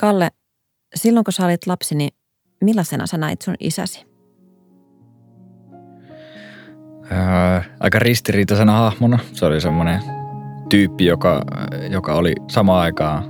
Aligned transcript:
Kalle, 0.00 0.28
silloin 0.94 1.24
kun 1.24 1.32
sä 1.32 1.46
olit 1.46 1.66
lapsi, 1.66 1.94
niin 1.94 2.10
millaisena 2.64 3.06
sä 3.06 3.18
näit 3.18 3.42
sun 3.42 3.54
isäsi? 3.60 4.06
Ää, 7.10 7.64
aika 7.80 7.98
ristiriitaisena 7.98 8.72
hahmona. 8.72 9.18
Se 9.32 9.46
oli 9.46 9.60
semmoinen 9.60 10.00
tyyppi, 10.68 11.06
joka, 11.06 11.42
joka 11.90 12.14
oli 12.14 12.34
samaan 12.48 12.82
aikaan 12.82 13.24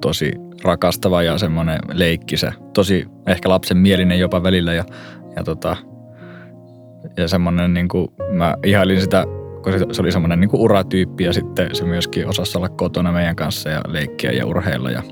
tosi 0.00 0.32
rakastava 0.64 1.22
ja 1.22 1.38
semmoinen 1.38 1.78
leikkisä. 1.92 2.52
Tosi 2.74 3.06
ehkä 3.26 3.48
lapsen 3.48 3.76
mielinen 3.76 4.18
jopa 4.18 4.42
välillä 4.42 4.74
ja, 4.74 4.84
ja, 5.36 5.44
tota, 5.44 5.76
ja 7.16 7.28
semmoinen 7.28 7.74
niin 7.74 7.88
kuin, 7.88 8.08
mä 8.32 8.54
ihailin 8.64 9.00
sitä, 9.00 9.24
kun 9.62 9.72
se, 9.72 9.86
se 9.92 10.02
oli 10.02 10.12
semmoinen 10.12 10.40
niin 10.40 10.50
kuin 10.50 10.60
uratyyppi 10.60 11.24
ja 11.24 11.32
sitten 11.32 11.74
se 11.74 11.84
myöskin 11.84 12.28
osasi 12.28 12.58
olla 12.58 12.68
kotona 12.68 13.12
meidän 13.12 13.36
kanssa 13.36 13.68
ja 13.68 13.80
leikkiä 13.86 14.32
ja 14.32 14.46
urheilla 14.46 14.90
ja, 14.90 15.02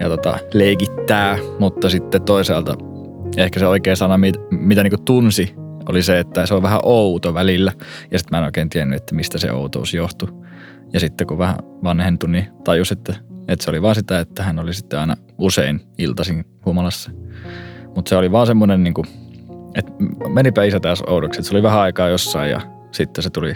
ja 0.00 0.08
tota, 0.08 0.38
leikittää, 0.54 1.38
mutta 1.58 1.90
sitten 1.90 2.22
toisaalta 2.22 2.76
ehkä 3.36 3.60
se 3.60 3.66
oikea 3.66 3.96
sana, 3.96 4.18
mitä, 4.18 4.38
mitä 4.50 4.82
niin 4.82 5.04
tunsi, 5.04 5.54
oli 5.88 6.02
se, 6.02 6.18
että 6.18 6.46
se 6.46 6.54
on 6.54 6.62
vähän 6.62 6.80
outo 6.82 7.34
välillä. 7.34 7.72
Ja 8.10 8.18
sitten 8.18 8.36
mä 8.36 8.38
en 8.38 8.44
oikein 8.44 8.70
tiennyt, 8.70 8.96
että 8.96 9.14
mistä 9.14 9.38
se 9.38 9.52
outous 9.52 9.94
johtui. 9.94 10.28
Ja 10.92 11.00
sitten 11.00 11.26
kun 11.26 11.38
vähän 11.38 11.56
vanhentui, 11.84 12.30
niin 12.30 12.48
tajus, 12.64 12.92
että, 12.92 13.14
että 13.48 13.64
se 13.64 13.70
oli 13.70 13.82
vaan 13.82 13.94
sitä, 13.94 14.20
että 14.20 14.42
hän 14.42 14.58
oli 14.58 14.74
sitten 14.74 14.98
aina 14.98 15.16
usein 15.38 15.80
iltaisin 15.98 16.44
humalassa. 16.66 17.10
Mutta 17.94 18.08
se 18.08 18.16
oli 18.16 18.32
vaan 18.32 18.46
semmoinen, 18.46 18.84
niin 18.84 18.94
että 19.74 19.92
menipä 20.28 20.64
isä 20.64 20.80
taas 20.80 21.02
oudoksi. 21.06 21.40
Että 21.40 21.48
se 21.48 21.56
oli 21.56 21.62
vähän 21.62 21.80
aikaa 21.80 22.08
jossain 22.08 22.50
ja 22.50 22.60
sitten 22.92 23.24
se 23.24 23.30
tuli, 23.30 23.54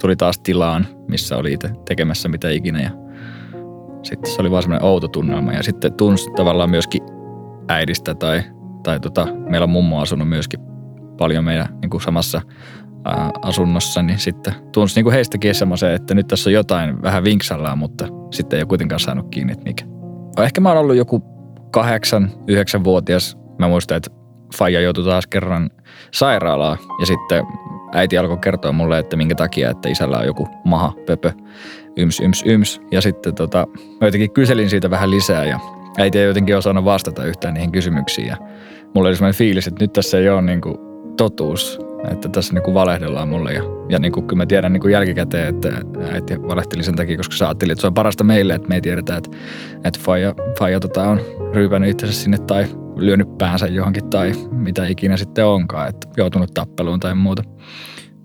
tuli 0.00 0.16
taas 0.16 0.38
tilaan, 0.38 0.86
missä 1.08 1.36
oli 1.36 1.52
itse 1.52 1.70
tekemässä 1.88 2.28
mitä 2.28 2.50
ikinä. 2.50 2.82
Ja 2.82 2.90
sitten 4.04 4.32
se 4.32 4.40
oli 4.40 4.50
vaan 4.50 4.62
semmoinen 4.62 4.86
outo 4.86 5.08
tunnelma. 5.08 5.52
Ja 5.52 5.62
sitten 5.62 5.92
tunsi 5.92 6.30
tavallaan 6.36 6.70
myöskin 6.70 7.02
äidistä 7.68 8.14
tai, 8.14 8.42
tai 8.82 9.00
tota, 9.00 9.26
meillä 9.48 9.64
on 9.64 9.70
mummo 9.70 10.00
asunut 10.00 10.28
myöskin 10.28 10.60
paljon 11.18 11.44
meidän 11.44 11.66
niin 11.82 11.90
kuin 11.90 12.00
samassa 12.00 12.40
ää, 13.04 13.30
asunnossa, 13.42 14.02
niin 14.02 14.18
sitten 14.18 14.54
tunsi 14.72 14.94
niin 14.94 15.04
kuin 15.04 15.14
heistäkin 15.14 15.54
semmoisen, 15.54 15.92
että 15.92 16.14
nyt 16.14 16.26
tässä 16.26 16.50
on 16.50 16.54
jotain 16.54 17.02
vähän 17.02 17.24
vinksallaan, 17.24 17.78
mutta 17.78 18.08
sitten 18.30 18.56
ei 18.56 18.62
ole 18.62 18.68
kuitenkaan 18.68 19.00
saanut 19.00 19.26
kiinni, 19.30 19.52
että 19.52 19.64
mikä. 19.64 19.84
Ehkä 20.42 20.60
mä 20.60 20.68
oon 20.68 20.78
ollut 20.78 20.96
joku 20.96 21.22
kahdeksan, 21.70 22.30
yhdeksän 22.48 22.84
vuotias. 22.84 23.38
Mä 23.58 23.68
muistan, 23.68 23.96
että 23.96 24.10
Faija 24.56 24.80
joutui 24.80 25.04
taas 25.04 25.26
kerran 25.26 25.70
sairaalaan 26.12 26.78
ja 27.00 27.06
sitten 27.06 27.44
äiti 27.94 28.18
alkoi 28.18 28.38
kertoa 28.38 28.72
mulle, 28.72 28.98
että 28.98 29.16
minkä 29.16 29.34
takia, 29.34 29.70
että 29.70 29.88
isällä 29.88 30.18
on 30.18 30.26
joku 30.26 30.48
maha, 30.64 30.92
pöpö, 31.06 31.32
yms, 31.96 32.20
yms, 32.20 32.42
yms. 32.46 32.80
Ja 32.90 33.00
sitten 33.00 33.34
tota, 33.34 33.66
mä 34.00 34.06
jotenkin 34.06 34.30
kyselin 34.30 34.70
siitä 34.70 34.90
vähän 34.90 35.10
lisää 35.10 35.44
ja 35.44 35.60
äiti 35.98 36.18
ei 36.18 36.26
jotenkin 36.26 36.56
osannut 36.56 36.84
vastata 36.84 37.24
yhtään 37.24 37.54
niihin 37.54 37.72
kysymyksiin. 37.72 38.26
Ja 38.26 38.36
mulla 38.94 39.08
oli 39.08 39.16
sellainen 39.16 39.38
fiilis, 39.38 39.66
että 39.66 39.84
nyt 39.84 39.92
tässä 39.92 40.18
ei 40.18 40.28
ole 40.28 40.42
niin 40.42 40.60
kuin 40.60 40.76
totuus, 41.16 41.78
että 42.12 42.28
tässä 42.28 42.54
niin 42.54 42.62
kuin 42.62 42.74
valehdellaan 42.74 43.28
mulle. 43.28 43.52
Ja, 43.52 43.62
ja 43.88 43.98
niin 43.98 44.12
kuin, 44.12 44.26
kyllä 44.26 44.42
mä 44.42 44.46
tiedän 44.46 44.72
niin 44.72 44.80
kuin 44.80 44.92
jälkikäteen, 44.92 45.48
että 45.48 45.68
äiti 46.12 46.42
valehteli 46.42 46.82
sen 46.82 46.96
takia, 46.96 47.16
koska 47.16 47.36
sä 47.36 47.48
ajattelit, 47.48 47.72
että 47.72 47.80
se 47.80 47.86
on 47.86 47.94
parasta 47.94 48.24
meille, 48.24 48.54
että 48.54 48.68
me 48.68 48.74
ei 48.74 48.80
tiedetä, 48.80 49.16
että, 49.16 49.30
että 49.84 50.00
faija, 50.02 50.34
faija 50.58 50.80
tota 50.80 51.08
on 51.08 51.20
ryypänyt 51.52 51.90
itsensä 51.90 52.14
sinne 52.14 52.38
tai 52.38 52.66
lyönyt 52.96 53.38
päänsä 53.38 53.66
johonkin 53.66 54.10
tai 54.10 54.32
mitä 54.50 54.86
ikinä 54.86 55.16
sitten 55.16 55.46
onkaan, 55.46 55.88
että 55.88 56.08
joutunut 56.16 56.54
tappeluun 56.54 57.00
tai 57.00 57.14
muuta. 57.14 57.42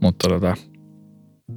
Mutta 0.01 0.29
tota, 0.29 0.55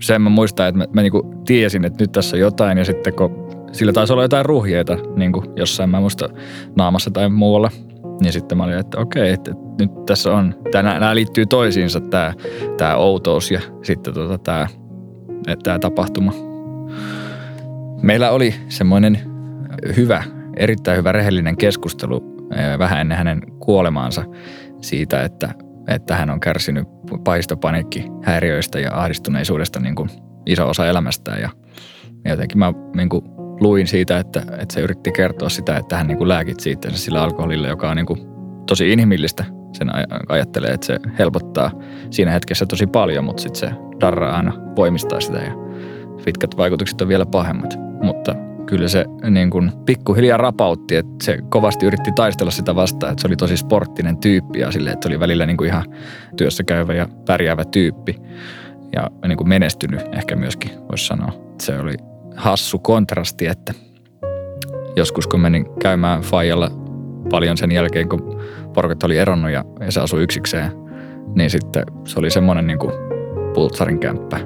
sen 0.03 0.23
mä 0.23 0.29
muistan, 0.29 0.69
että 0.69 0.79
mä, 0.79 0.87
mä 0.93 1.03
niin 1.03 1.13
kuin 1.13 1.45
tiesin, 1.45 1.85
että 1.85 2.03
nyt 2.03 2.13
tässä 2.13 2.37
on 2.37 2.41
jotain 2.41 2.79
ja 2.79 2.85
sitten 2.85 3.15
kun 3.15 3.49
sillä 3.73 3.93
taisi 3.93 4.13
olla 4.13 4.23
jotain 4.23 4.47
ruhjeita 4.47 4.97
niin 5.17 5.33
kuin 5.33 5.47
jossain 5.57 5.91
mä 5.91 6.01
muista 6.01 6.29
naamassa 6.77 7.11
tai 7.11 7.29
muualla, 7.29 7.71
niin 8.21 8.33
sitten 8.33 8.59
mä 8.59 8.65
olin, 8.65 8.79
että 8.79 8.99
okei, 8.99 9.33
että, 9.33 9.51
että 9.51 9.85
nyt 9.85 10.07
tässä 10.07 10.33
on, 10.33 10.55
tämä, 10.71 10.99
nämä 10.99 11.15
liittyy 11.15 11.47
toisiinsa, 11.47 12.01
tämä, 12.01 12.35
tämä 12.77 12.97
outous 12.97 13.51
ja 13.51 13.61
sitten 13.83 14.15
tota, 14.15 14.39
tämä, 14.39 14.67
tämä 15.63 15.79
tapahtuma. 15.79 16.33
Meillä 18.03 18.31
oli 18.31 18.55
semmoinen 18.69 19.19
hyvä, 19.97 20.25
erittäin 20.57 20.99
hyvä 20.99 21.13
rehellinen 21.13 21.57
keskustelu 21.57 22.47
vähän 22.79 23.01
ennen 23.01 23.19
hänen 23.19 23.43
kuolemaansa 23.59 24.25
siitä, 24.81 25.23
että, 25.23 25.55
että 25.89 26.17
hän 26.17 26.31
on 26.31 26.41
kärsinyt 26.41 26.89
häiriöistä 28.23 28.81
ja 28.81 28.91
ahdistuneisuudesta 28.95 29.81
niin 29.81 29.95
kuin 29.95 30.11
iso 30.47 30.69
osa 30.69 30.87
elämästään. 30.87 31.41
Ja 31.41 31.51
jotenkin 32.25 32.59
mä 32.59 32.73
niin 32.97 33.09
kuin 33.09 33.25
luin 33.61 33.87
siitä, 33.87 34.19
että, 34.19 34.41
että 34.41 34.75
se 34.75 34.81
yritti 34.81 35.13
kertoa 35.13 35.49
sitä, 35.49 35.77
että 35.77 35.97
hän 35.97 36.07
niin 36.07 36.19
kuin 36.19 36.29
lääkitsi 36.29 36.71
itsensä 36.71 36.99
sillä 36.99 37.23
alkoholilla, 37.23 37.69
joka 37.69 37.91
on 37.91 37.97
niin 37.97 38.07
kuin 38.07 38.21
tosi 38.67 38.93
inhimillistä. 38.93 39.45
Sen 39.73 39.91
ajattelee, 40.29 40.71
että 40.71 40.87
se 40.87 40.99
helpottaa 41.19 41.71
siinä 42.11 42.31
hetkessä 42.31 42.67
tosi 42.67 42.87
paljon, 42.87 43.25
mutta 43.25 43.43
sitten 43.43 43.71
se 43.71 43.77
darra 44.01 44.37
aina 44.37 44.53
voimistaa 44.77 45.21
sitä 45.21 45.39
ja 45.39 45.53
pitkät 46.25 46.57
vaikutukset 46.57 47.01
on 47.01 47.09
vielä 47.09 47.27
pahemmat. 47.27 47.79
Mutta 48.03 48.35
kyllä 48.73 48.89
se 48.89 49.05
niin 49.31 49.51
kuin 49.51 49.73
pikkuhiljaa 49.87 50.39
rapautti, 50.39 50.97
että 50.97 51.13
se 51.23 51.39
kovasti 51.49 51.87
yritti 51.87 52.13
taistella 52.13 52.51
sitä 52.51 52.75
vastaan, 52.75 53.13
että 53.13 53.23
se 53.23 53.29
oli 53.29 53.37
tosi 53.37 53.57
sporttinen 53.57 54.17
tyyppi 54.17 54.59
ja 54.59 54.73
sille, 54.73 54.91
että 54.91 55.09
oli 55.09 55.21
välillä 55.21 55.47
niin 55.47 55.57
kuin 55.57 55.69
ihan 55.69 55.85
työssä 56.37 56.65
käyvä 56.65 56.95
ja 56.95 57.09
pärjäävä 57.27 57.65
tyyppi 57.65 58.17
ja 58.97 59.11
niin 59.29 59.39
kuin 59.39 59.49
menestynyt 59.49 60.01
ehkä 60.13 60.37
myöskin, 60.37 60.71
voisi 60.91 61.07
sanoa. 61.07 61.33
Se 61.61 61.79
oli 61.79 61.97
hassu 62.37 62.79
kontrasti, 62.79 63.47
että 63.47 63.75
joskus 64.97 65.27
kun 65.27 65.41
menin 65.41 65.67
käymään 65.81 66.23
Fajalla 66.23 66.71
paljon 67.31 67.57
sen 67.57 67.73
jälkeen, 67.73 68.09
kun 68.09 68.41
porukat 68.75 69.03
oli 69.03 69.19
eronnut 69.19 69.51
ja, 69.51 69.65
ja 69.81 69.93
se 69.93 70.01
asui 70.01 70.23
yksikseen, 70.23 70.73
niin 71.35 71.51
sitten 71.51 71.85
se 72.05 72.19
oli 72.19 72.31
semmoinen 72.31 72.67
niin 72.67 72.79
kuin 72.79 72.93
pultsarin 73.55 73.99
kämppä, 73.99 74.41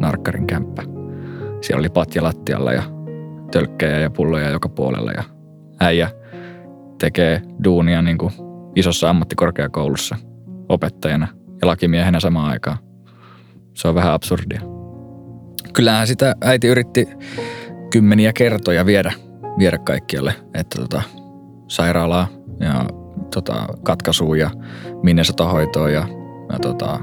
narkkarin 0.00 0.46
kämppä. 0.46 0.82
Siellä 1.60 1.80
oli 1.80 1.88
patja 1.88 2.22
lattialla 2.22 2.72
ja 2.72 2.95
tölkkejä 3.56 3.98
ja 3.98 4.10
pulloja 4.10 4.50
joka 4.50 4.68
puolella 4.68 5.10
ja 5.12 5.24
äijä 5.80 6.10
tekee 6.98 7.42
duunia 7.64 8.02
niin 8.02 8.18
kuin 8.18 8.32
isossa 8.74 9.10
ammattikorkeakoulussa 9.10 10.16
opettajana 10.68 11.28
ja 11.60 11.66
lakimiehenä 11.66 12.20
samaan 12.20 12.50
aikaan. 12.50 12.78
Se 13.74 13.88
on 13.88 13.94
vähän 13.94 14.12
absurdia. 14.12 14.60
Kyllähän 15.72 16.06
sitä 16.06 16.34
äiti 16.44 16.66
yritti 16.66 17.08
kymmeniä 17.92 18.32
kertoja 18.32 18.86
viedä, 18.86 19.12
viedä 19.58 19.78
kaikkialle, 19.78 20.34
että 20.54 20.78
tota, 20.80 21.02
sairaalaa 21.68 22.28
ja 22.60 22.86
tota, 23.34 23.66
katkaisuun 23.82 24.38
ja 24.38 24.50
minnesotahoitoon 25.02 25.92
ja, 25.92 26.08
ja 26.52 26.58
tota, 26.58 27.00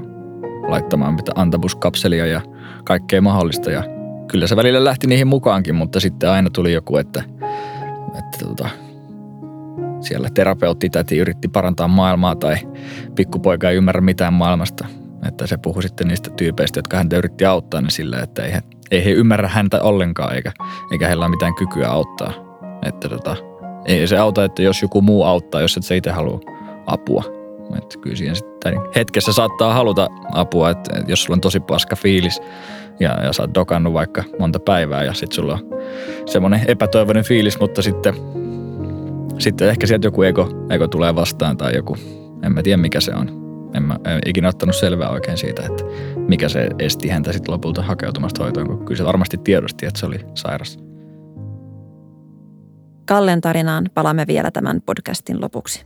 laittamaan 0.68 1.14
mitä 1.14 1.32
antabuskapselia 1.34 2.26
ja 2.26 2.40
kaikkea 2.84 3.20
mahdollista. 3.20 3.70
Ja 3.70 3.93
kyllä 4.28 4.46
se 4.46 4.56
välillä 4.56 4.84
lähti 4.84 5.06
niihin 5.06 5.26
mukaankin, 5.26 5.74
mutta 5.74 6.00
sitten 6.00 6.30
aina 6.30 6.50
tuli 6.50 6.72
joku, 6.72 6.96
että, 6.96 7.22
että 8.18 8.38
tota, 8.48 8.68
siellä 10.00 10.28
terapeutti 10.34 10.90
täti 10.90 11.18
yritti 11.18 11.48
parantaa 11.48 11.88
maailmaa 11.88 12.36
tai 12.36 12.56
pikkupoika 13.14 13.70
ei 13.70 13.76
ymmärrä 13.76 14.00
mitään 14.00 14.32
maailmasta. 14.32 14.86
Että 15.28 15.46
se 15.46 15.56
puhui 15.56 15.82
sitten 15.82 16.08
niistä 16.08 16.30
tyypeistä, 16.30 16.78
jotka 16.78 16.96
häntä 16.96 17.16
yritti 17.16 17.44
auttaa 17.44 17.80
niin 17.80 17.90
sillä, 17.90 18.20
että 18.20 18.44
ei 18.44 18.52
he, 18.52 18.62
ei 18.90 19.04
he 19.04 19.10
ymmärrä 19.10 19.48
häntä 19.48 19.82
ollenkaan 19.82 20.34
eikä, 20.34 20.52
eikä 20.92 21.06
heillä 21.06 21.24
ole 21.24 21.30
mitään 21.30 21.54
kykyä 21.54 21.88
auttaa. 21.88 22.32
Että 22.82 23.08
tota, 23.08 23.36
ei 23.84 24.06
se 24.06 24.18
auta, 24.18 24.44
että 24.44 24.62
jos 24.62 24.82
joku 24.82 25.00
muu 25.02 25.24
auttaa, 25.24 25.60
jos 25.60 25.76
et 25.76 25.82
se 25.82 25.96
itse 25.96 26.10
halua 26.10 26.40
apua. 26.86 27.24
Että 27.78 27.98
kyllä 27.98 28.34
sitten, 28.34 28.74
hetkessä 28.96 29.32
saattaa 29.32 29.74
haluta 29.74 30.08
apua, 30.32 30.70
että 30.70 31.02
jos 31.06 31.22
sulla 31.24 31.34
on 31.34 31.40
tosi 31.40 31.60
paska 31.60 31.96
fiilis 31.96 32.40
ja, 33.00 33.24
ja 33.24 33.32
sä 33.32 33.42
oot 33.42 33.54
dokannut 33.54 33.92
vaikka 33.92 34.24
monta 34.38 34.60
päivää 34.60 35.04
ja 35.04 35.14
sitten 35.14 35.34
sulla 35.36 35.52
on 35.54 35.68
semmoinen 36.26 36.60
epätoivoinen 36.68 37.24
fiilis, 37.24 37.60
mutta 37.60 37.82
sitten, 37.82 38.14
sitten 39.38 39.68
ehkä 39.68 39.86
sieltä 39.86 40.06
joku 40.06 40.22
ego, 40.22 40.48
ego 40.70 40.88
tulee 40.88 41.14
vastaan 41.14 41.56
tai 41.56 41.74
joku, 41.74 41.96
en 42.42 42.52
mä 42.52 42.62
tiedä 42.62 42.76
mikä 42.76 43.00
se 43.00 43.14
on. 43.14 43.44
En 43.74 43.82
mä 43.82 43.98
en 44.04 44.20
ikinä 44.26 44.48
ottanut 44.48 44.76
selvää 44.76 45.10
oikein 45.10 45.38
siitä, 45.38 45.62
että 45.62 45.84
mikä 46.16 46.48
se 46.48 46.68
esti 46.78 47.08
häntä 47.08 47.32
sitten 47.32 47.52
lopulta 47.52 47.82
hakeutumasta 47.82 48.42
hoitoon, 48.42 48.66
kun 48.66 48.84
kyllä 48.84 48.98
se 48.98 49.04
varmasti 49.04 49.38
tiedosti, 49.38 49.86
että 49.86 50.00
se 50.00 50.06
oli 50.06 50.18
sairas. 50.34 50.78
Kallen 53.06 53.40
tarinaan 53.40 53.90
palaamme 53.94 54.26
vielä 54.26 54.50
tämän 54.50 54.80
podcastin 54.86 55.40
lopuksi. 55.40 55.84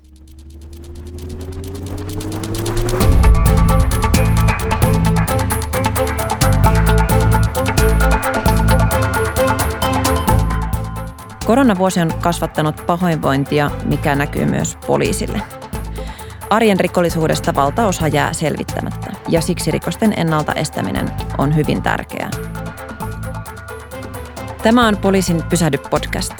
Koronavuosi 11.49 12.01
on 12.01 12.15
kasvattanut 12.21 12.87
pahoinvointia, 12.87 13.71
mikä 13.85 14.15
näkyy 14.15 14.47
myös 14.47 14.79
poliisille. 14.87 15.43
Arjen 16.51 16.81
rikollisuudesta 16.81 17.55
valtaosa 17.55 18.09
jää 18.09 18.33
selvittämättä 18.33 19.13
ja 19.29 19.41
siksi 19.41 19.71
rikosten 19.71 20.15
ennalta 20.17 20.53
estäminen 20.53 21.11
on 21.39 21.57
hyvin 21.57 21.83
tärkeää. 21.83 22.31
Tämä 24.63 24.89
on 24.89 24.97
Poliisin 24.97 25.43
Pysähdy 25.43 25.79
podcast. 25.91 26.35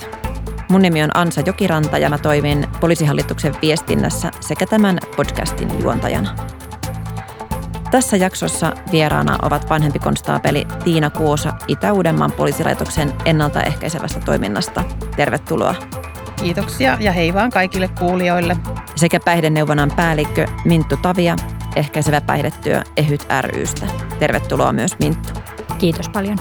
Mun 0.71 0.83
nimi 0.83 1.03
on 1.03 1.11
Ansa 1.15 1.41
Jokiranta 1.47 1.99
ja 1.99 2.11
mä 2.11 2.19
toimin 2.19 2.67
poliisihallituksen 2.81 3.55
viestinnässä 3.63 4.31
sekä 4.41 4.67
tämän 4.67 4.99
podcastin 5.17 5.83
juontajana. 5.83 6.37
Tässä 7.91 8.17
jaksossa 8.17 8.73
vieraana 8.93 9.39
ovat 9.43 9.71
vanhempi 9.71 9.99
konstaapeli 9.99 10.67
Tiina 10.85 11.11
Kuosa 11.11 11.53
Itä-Uudenmaan 11.69 12.33
poliisilaitoksen 12.33 13.13
ennaltaehkäisevästä 13.25 14.21
toiminnasta. 14.21 14.85
Tervetuloa. 15.17 15.75
Kiitoksia 16.37 16.97
ja 17.01 17.13
hei 17.13 17.35
vaan 17.35 17.51
kaikille 17.51 17.89
kuulijoille. 17.99 18.57
Sekä 18.97 19.21
päihdeneuvonnan 19.21 19.93
päällikkö 19.97 20.47
Minttu 20.65 20.97
Tavia, 20.97 21.37
ehkäisevä 21.77 22.21
päihdetyö 22.21 22.83
EHYT 22.97 23.27
rystä. 23.41 23.87
Tervetuloa 24.19 24.73
myös 24.73 24.99
Minttu. 24.99 25.29
Kiitos 25.79 26.09
paljon. 26.09 26.39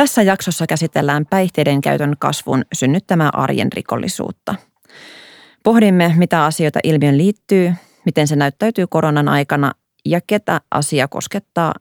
Tässä 0.00 0.22
jaksossa 0.22 0.66
käsitellään 0.66 1.26
päihteiden 1.26 1.80
käytön 1.80 2.14
kasvun 2.18 2.64
synnyttämää 2.72 3.30
arjen 3.32 3.72
rikollisuutta. 3.72 4.54
Pohdimme, 5.62 6.14
mitä 6.16 6.44
asioita 6.44 6.78
ilmiön 6.84 7.18
liittyy, 7.18 7.74
miten 8.04 8.28
se 8.28 8.36
näyttäytyy 8.36 8.86
koronan 8.86 9.28
aikana 9.28 9.72
ja 10.04 10.20
ketä 10.26 10.60
asia 10.70 11.08
koskettaa 11.08 11.74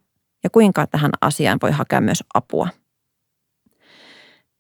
ja 0.44 0.50
kuinka 0.50 0.88
tähän 0.88 1.12
asiaan 1.22 1.60
voi 1.62 1.72
hakea 1.72 2.02
myös 2.02 2.24
apua. 2.34 2.68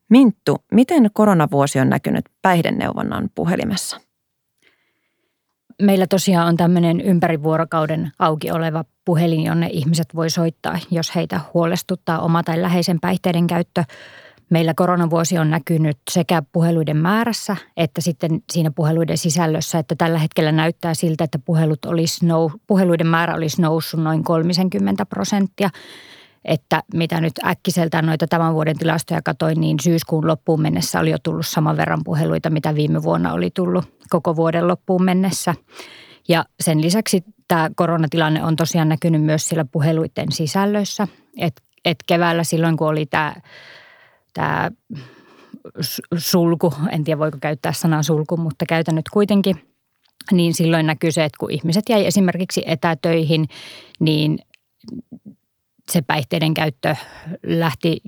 Minttu, 0.10 0.64
miten 0.72 1.10
koronavuosi 1.14 1.80
on 1.80 1.90
näkynyt 1.90 2.26
päihdeneuvonnan 2.42 3.30
puhelimessa? 3.36 4.02
Meillä 5.82 6.08
tosiaan 6.08 6.48
on 6.48 6.58
tämmöinen 6.58 7.02
ympärivuorokauden 7.02 8.12
auki 8.20 8.52
oleva 8.52 8.86
puhelin, 9.06 9.44
jonne 9.44 9.70
ihmiset 9.72 10.16
voi 10.16 10.30
soittaa, 10.30 10.80
jos 10.92 11.16
heitä 11.16 11.40
huolestuttaa 11.54 12.20
oma 12.20 12.44
tai 12.44 12.62
läheisen 12.62 13.00
päihteiden 13.00 13.48
käyttö. 13.48 13.84
Meillä 14.50 14.74
koronavuosi 14.74 15.38
on 15.38 15.50
näkynyt 15.50 15.98
sekä 16.12 16.44
puheluiden 16.52 16.98
määrässä 16.98 17.56
että 17.78 18.02
sitten 18.02 18.44
siinä 18.52 18.72
puheluiden 18.72 19.18
sisällössä, 19.18 19.80
että 19.80 19.96
tällä 19.96 20.20
hetkellä 20.20 20.52
näyttää 20.52 20.94
siltä, 20.94 21.24
että 21.24 21.40
puhelut 21.40 21.86
olisi 21.86 22.26
nou, 22.26 22.52
puheluiden 22.68 23.08
määrä 23.08 23.36
olisi 23.36 23.62
noussut 23.62 24.04
noin 24.04 24.24
30 24.24 25.06
prosenttia. 25.06 25.70
Että 26.46 26.84
mitä 26.94 27.22
nyt 27.22 27.34
äkkiseltään 27.46 28.06
noita 28.06 28.28
tämän 28.28 28.54
vuoden 28.54 28.78
tilastoja 28.78 29.22
katoin, 29.22 29.62
niin 29.62 29.80
syyskuun 29.84 30.28
loppuun 30.28 30.62
mennessä 30.62 31.00
oli 31.00 31.12
jo 31.12 31.18
tullut 31.24 31.48
saman 31.48 31.78
verran 31.78 32.02
puheluita, 32.06 32.50
mitä 32.50 32.76
viime 32.76 33.04
vuonna 33.04 33.34
oli 33.34 33.50
tullut 33.54 33.86
koko 34.10 34.36
vuoden 34.36 34.68
loppuun 34.68 35.04
mennessä. 35.04 35.56
Ja 36.28 36.46
sen 36.60 36.82
lisäksi 36.82 37.24
tämä 37.48 37.70
koronatilanne 37.76 38.44
on 38.44 38.56
tosiaan 38.56 38.90
näkynyt 38.90 39.24
myös 39.24 39.50
siellä 39.50 39.66
puheluiden 39.72 40.32
sisällöissä. 40.32 41.08
Että 41.38 41.62
et 41.86 41.98
keväällä 42.08 42.44
silloin, 42.44 42.78
kun 42.78 42.88
oli 42.88 43.06
tämä, 43.06 43.36
tämä 44.34 44.72
sulku, 46.18 46.74
en 46.92 47.04
tiedä 47.04 47.20
voiko 47.20 47.38
käyttää 47.42 47.74
sanaa 47.74 48.04
sulku, 48.04 48.38
mutta 48.38 48.66
käytän 48.66 48.96
nyt 48.96 49.10
kuitenkin, 49.10 49.62
niin 50.32 50.54
silloin 50.54 50.86
näkyy 50.86 51.12
se, 51.12 51.24
että 51.24 51.38
kun 51.40 51.52
ihmiset 51.52 51.84
jäi 51.90 52.06
esimerkiksi 52.06 52.64
etätöihin, 52.66 53.46
niin 54.00 54.40
päihteiden 56.08 56.54
käyttö 56.54 56.96
lähti 57.44 58.02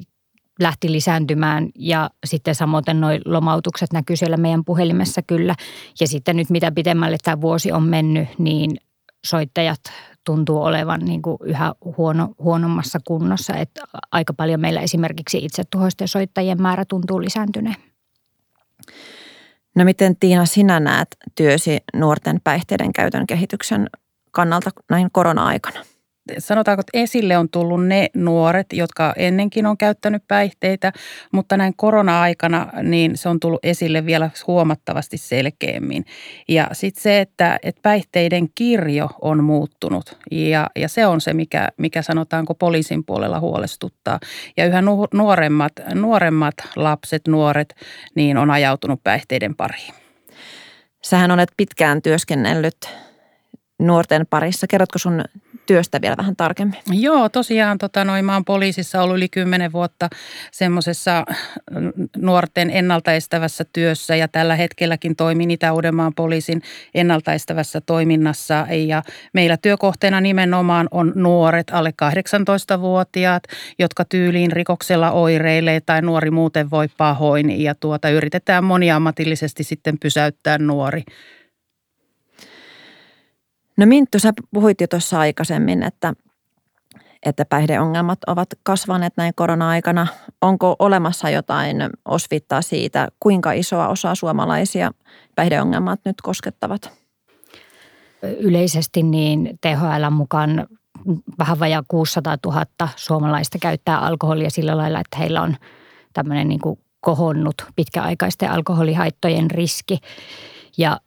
lähti 0.60 0.92
lisääntymään 0.92 1.70
ja 1.76 2.10
sitten 2.26 2.56
samoin 2.56 2.84
noin 2.94 3.22
lomautukset 3.26 3.94
näkyy 3.94 4.16
siellä 4.16 4.38
meidän 4.38 4.66
puhelimessa 4.66 5.22
kyllä. 5.22 5.56
Ja 6.00 6.08
sitten 6.08 6.36
nyt 6.36 6.50
mitä 6.50 6.72
pidemmälle 6.72 7.18
tämä 7.24 7.42
vuosi 7.42 7.72
on 7.72 7.84
mennyt, 7.84 8.28
niin 8.38 8.78
soittajat 9.26 9.80
tuntuu 10.24 10.62
olevan 10.62 11.00
niin 11.00 11.22
kuin 11.22 11.38
yhä 11.44 11.74
huono, 11.98 12.30
huonommassa 12.40 13.00
kunnossa. 13.08 13.54
Että 13.54 13.82
aika 14.12 14.34
paljon 14.34 14.60
meillä 14.60 14.82
esimerkiksi 14.82 15.38
itsetuhoisten 15.38 16.08
soittajien 16.08 16.62
määrä 16.62 16.86
tuntuu 16.86 17.22
lisääntyneen. 17.22 17.76
No 19.76 19.86
miten 19.86 20.16
Tiina 20.16 20.46
sinä 20.46 20.80
näet 20.80 21.18
työsi 21.36 21.78
nuorten 21.94 22.42
päihteiden 22.44 22.94
käytön 22.94 23.28
kehityksen 23.28 23.88
kannalta 24.32 24.70
näin 24.90 25.10
korona-aikana? 25.12 25.91
Sanotaanko, 26.38 26.80
että 26.80 27.00
esille 27.00 27.38
on 27.38 27.50
tullut 27.50 27.86
ne 27.86 28.08
nuoret, 28.14 28.68
jotka 28.74 29.14
ennenkin 29.16 29.66
on 29.66 29.78
käyttänyt 29.78 30.24
päihteitä, 30.28 30.94
mutta 31.32 31.58
näin 31.58 31.74
korona-aikana 31.76 32.68
niin 32.84 33.18
se 33.18 33.30
on 33.30 33.40
tullut 33.40 33.60
esille 33.64 34.06
vielä 34.06 34.30
huomattavasti 34.48 35.18
selkeämmin. 35.18 36.06
Ja 36.48 36.68
sitten 36.72 37.04
se, 37.04 37.22
että, 37.22 37.60
että 37.64 37.82
päihteiden 37.82 38.48
kirjo 38.56 39.10
on 39.22 39.44
muuttunut 39.44 40.18
ja, 40.32 40.70
ja 40.76 40.90
se 40.90 41.06
on 41.06 41.22
se, 41.22 41.34
mikä, 41.34 41.68
mikä 41.78 42.02
sanotaanko 42.02 42.56
poliisin 42.56 43.06
puolella 43.06 43.40
huolestuttaa. 43.40 44.20
Ja 44.58 44.66
yhä 44.66 44.82
nuoremmat, 45.14 45.74
nuoremmat 45.94 46.56
lapset, 46.76 47.28
nuoret, 47.28 47.76
niin 48.16 48.38
on 48.38 48.52
ajautunut 48.52 49.04
päihteiden 49.04 49.56
pariin. 49.56 49.94
Sähän 51.04 51.32
olet 51.32 51.50
pitkään 51.58 52.02
työskennellyt 52.02 52.78
nuorten 53.80 54.28
parissa. 54.30 54.68
Kerrotko 54.68 55.00
sun 55.00 55.24
työstä 55.72 56.02
vielä 56.02 56.18
vähän 56.18 56.36
tarkemmin? 56.36 56.80
Joo, 56.92 57.30
tosiaan 57.30 57.78
tota, 57.78 58.06
noin, 58.06 58.26
mä 58.26 58.34
oon 58.34 58.46
poliisissa 58.46 59.02
ollut 59.02 59.18
yli 59.18 59.30
kymmenen 59.30 59.72
vuotta 59.72 60.10
semmoisessa 60.52 61.26
nuorten 62.18 62.70
ennaltaestävässä 62.70 63.66
työssä 63.74 64.16
ja 64.16 64.28
tällä 64.28 64.56
hetkelläkin 64.56 65.16
toimin 65.16 65.52
Itä-Uudenmaan 65.52 66.14
poliisin 66.16 66.62
ennaltaestävässä 66.96 67.82
toiminnassa. 67.82 68.68
Ja 68.88 69.04
meillä 69.34 69.58
työkohteena 69.58 70.22
nimenomaan 70.22 70.88
on 70.92 71.12
nuoret 71.16 71.68
alle 71.72 71.94
18-vuotiaat, 72.04 73.44
jotka 73.80 74.06
tyyliin 74.06 74.52
rikoksella 74.52 75.12
oireilee 75.12 75.82
tai 75.82 76.02
nuori 76.02 76.32
muuten 76.32 76.70
voi 76.70 76.88
pahoin. 76.98 77.62
Ja 77.62 77.76
tuota, 77.76 78.10
yritetään 78.10 78.64
moniammatillisesti 78.64 79.64
sitten 79.64 80.00
pysäyttää 80.00 80.58
nuori 80.58 81.04
No 83.82 83.88
Minttu, 83.88 84.20
sä 84.20 84.34
puhuit 84.54 84.82
jo 84.82 84.88
tuossa 84.88 85.20
aikaisemmin, 85.20 85.84
että, 85.84 86.14
että 87.26 87.46
päihdeongelmat 87.46 88.20
ovat 88.28 88.50
kasvaneet 88.64 89.14
näin 89.18 89.34
korona-aikana. 89.36 90.08
Onko 90.42 90.76
olemassa 90.80 91.30
jotain 91.30 91.78
osvittaa 92.06 92.62
siitä, 92.62 93.08
kuinka 93.20 93.52
isoa 93.52 93.88
osaa 93.88 94.16
suomalaisia 94.16 94.92
päihdeongelmat 95.36 96.00
nyt 96.06 96.16
koskettavat? 96.22 96.92
Yleisesti 98.40 99.04
niin 99.04 99.60
THL 99.62 100.10
mukaan 100.12 100.68
vähän 101.40 101.60
vajaa 101.60 101.84
600 101.88 102.38
000 102.46 102.66
suomalaista 102.96 103.60
käyttää 103.60 104.00
alkoholia 104.00 104.50
sillä 104.50 104.78
lailla, 104.78 105.00
että 105.00 105.18
heillä 105.18 105.42
on 105.42 105.56
tämmöinen 106.14 106.48
niin 106.48 106.62
kohonnut 107.00 107.56
pitkäaikaisten 107.76 108.52
alkoholihaittojen 108.52 109.52
riski. 109.52 109.98
Ja 110.78 111.00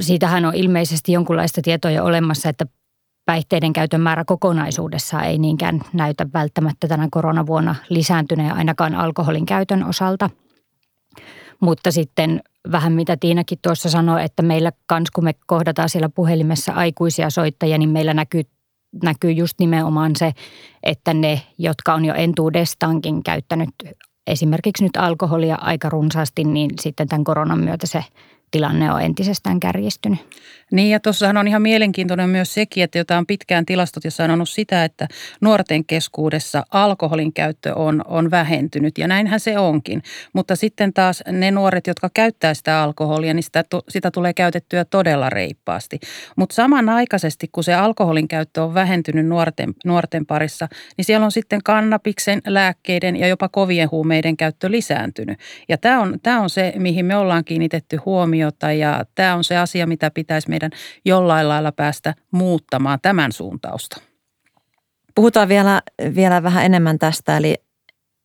siitähän 0.00 0.44
on 0.44 0.54
ilmeisesti 0.54 1.12
jonkunlaista 1.12 1.62
tietoa 1.62 1.90
jo 1.90 2.04
olemassa, 2.04 2.48
että 2.48 2.66
päihteiden 3.24 3.72
käytön 3.72 4.00
määrä 4.00 4.24
kokonaisuudessaan 4.24 5.24
ei 5.24 5.38
niinkään 5.38 5.80
näytä 5.92 6.26
välttämättä 6.34 6.88
tänä 6.88 7.08
koronavuonna 7.10 7.74
lisääntyneen 7.88 8.54
ainakaan 8.54 8.94
alkoholin 8.94 9.46
käytön 9.46 9.84
osalta. 9.84 10.30
Mutta 11.60 11.90
sitten 11.90 12.42
vähän 12.72 12.92
mitä 12.92 13.16
Tiinakin 13.16 13.58
tuossa 13.62 13.90
sanoi, 13.90 14.24
että 14.24 14.42
meillä 14.42 14.72
kans 14.86 15.10
kun 15.10 15.24
me 15.24 15.34
kohdataan 15.46 15.88
siellä 15.88 16.08
puhelimessa 16.08 16.72
aikuisia 16.72 17.30
soittajia, 17.30 17.78
niin 17.78 17.88
meillä 17.88 18.14
näkyy, 18.14 18.42
näkyy 19.02 19.32
just 19.32 19.60
nimenomaan 19.60 20.16
se, 20.16 20.32
että 20.82 21.14
ne, 21.14 21.42
jotka 21.58 21.94
on 21.94 22.04
jo 22.04 22.14
entuudestaankin 22.14 23.22
käyttänyt 23.22 23.70
esimerkiksi 24.26 24.84
nyt 24.84 24.96
alkoholia 24.96 25.58
aika 25.60 25.88
runsaasti, 25.88 26.44
niin 26.44 26.70
sitten 26.80 27.08
tämän 27.08 27.24
koronan 27.24 27.60
myötä 27.60 27.86
se 27.86 28.04
tilanne 28.50 28.92
on 28.92 29.02
entisestään 29.02 29.60
kärjistynyt. 29.60 30.18
Niin 30.72 30.90
ja 30.90 31.00
tuossahan 31.00 31.36
on 31.36 31.48
ihan 31.48 31.62
mielenkiintoinen 31.62 32.30
myös 32.30 32.54
sekin, 32.54 32.84
että 32.84 32.98
jota 32.98 33.18
on 33.18 33.26
pitkään 33.26 33.66
tilastot 33.66 34.04
ja 34.04 34.10
sanonut 34.10 34.48
sitä, 34.48 34.84
että 34.84 35.08
nuorten 35.40 35.84
keskuudessa 35.84 36.64
alkoholin 36.70 37.32
käyttö 37.32 37.74
on, 37.74 38.02
on 38.06 38.30
vähentynyt 38.30 38.98
ja 38.98 39.08
näinhän 39.08 39.40
se 39.40 39.58
onkin. 39.58 40.02
Mutta 40.32 40.56
sitten 40.56 40.92
taas 40.92 41.22
ne 41.32 41.50
nuoret, 41.50 41.86
jotka 41.86 42.10
käyttää 42.14 42.54
sitä 42.54 42.82
alkoholia, 42.82 43.34
niin 43.34 43.42
sitä, 43.42 43.64
sitä 43.88 44.10
tulee 44.10 44.34
käytettyä 44.34 44.84
todella 44.84 45.30
reippaasti. 45.30 46.00
Mutta 46.36 46.54
samanaikaisesti, 46.54 47.48
kun 47.52 47.64
se 47.64 47.74
alkoholin 47.74 48.28
käyttö 48.28 48.62
on 48.62 48.74
vähentynyt 48.74 49.26
nuorten, 49.26 49.74
nuorten 49.84 50.26
parissa, 50.26 50.68
niin 50.96 51.04
siellä 51.04 51.24
on 51.24 51.32
sitten 51.32 51.60
kannabiksen, 51.64 52.42
lääkkeiden 52.46 53.16
ja 53.16 53.28
jopa 53.28 53.48
kovien 53.48 53.90
huumeiden 53.90 54.36
käyttö 54.36 54.70
lisääntynyt. 54.70 55.38
Ja 55.68 55.78
tämä 55.78 56.00
on, 56.00 56.18
tämä 56.22 56.40
on 56.40 56.50
se, 56.50 56.72
mihin 56.76 57.06
me 57.06 57.16
ollaan 57.16 57.44
kiinnitetty 57.44 57.98
huomiota 58.36 58.72
ja 58.72 59.04
tämä 59.14 59.34
on 59.34 59.44
se 59.44 59.56
asia, 59.56 59.86
mitä 59.86 60.10
pitäisi 60.10 60.48
meidän 60.48 60.70
jollain 61.04 61.48
lailla 61.48 61.72
päästä 61.72 62.14
muuttamaan 62.30 62.98
tämän 63.02 63.32
suuntausta. 63.32 64.00
Puhutaan 65.14 65.48
vielä, 65.48 65.82
vielä 66.14 66.42
vähän 66.42 66.64
enemmän 66.64 66.98
tästä, 66.98 67.36
eli, 67.36 67.54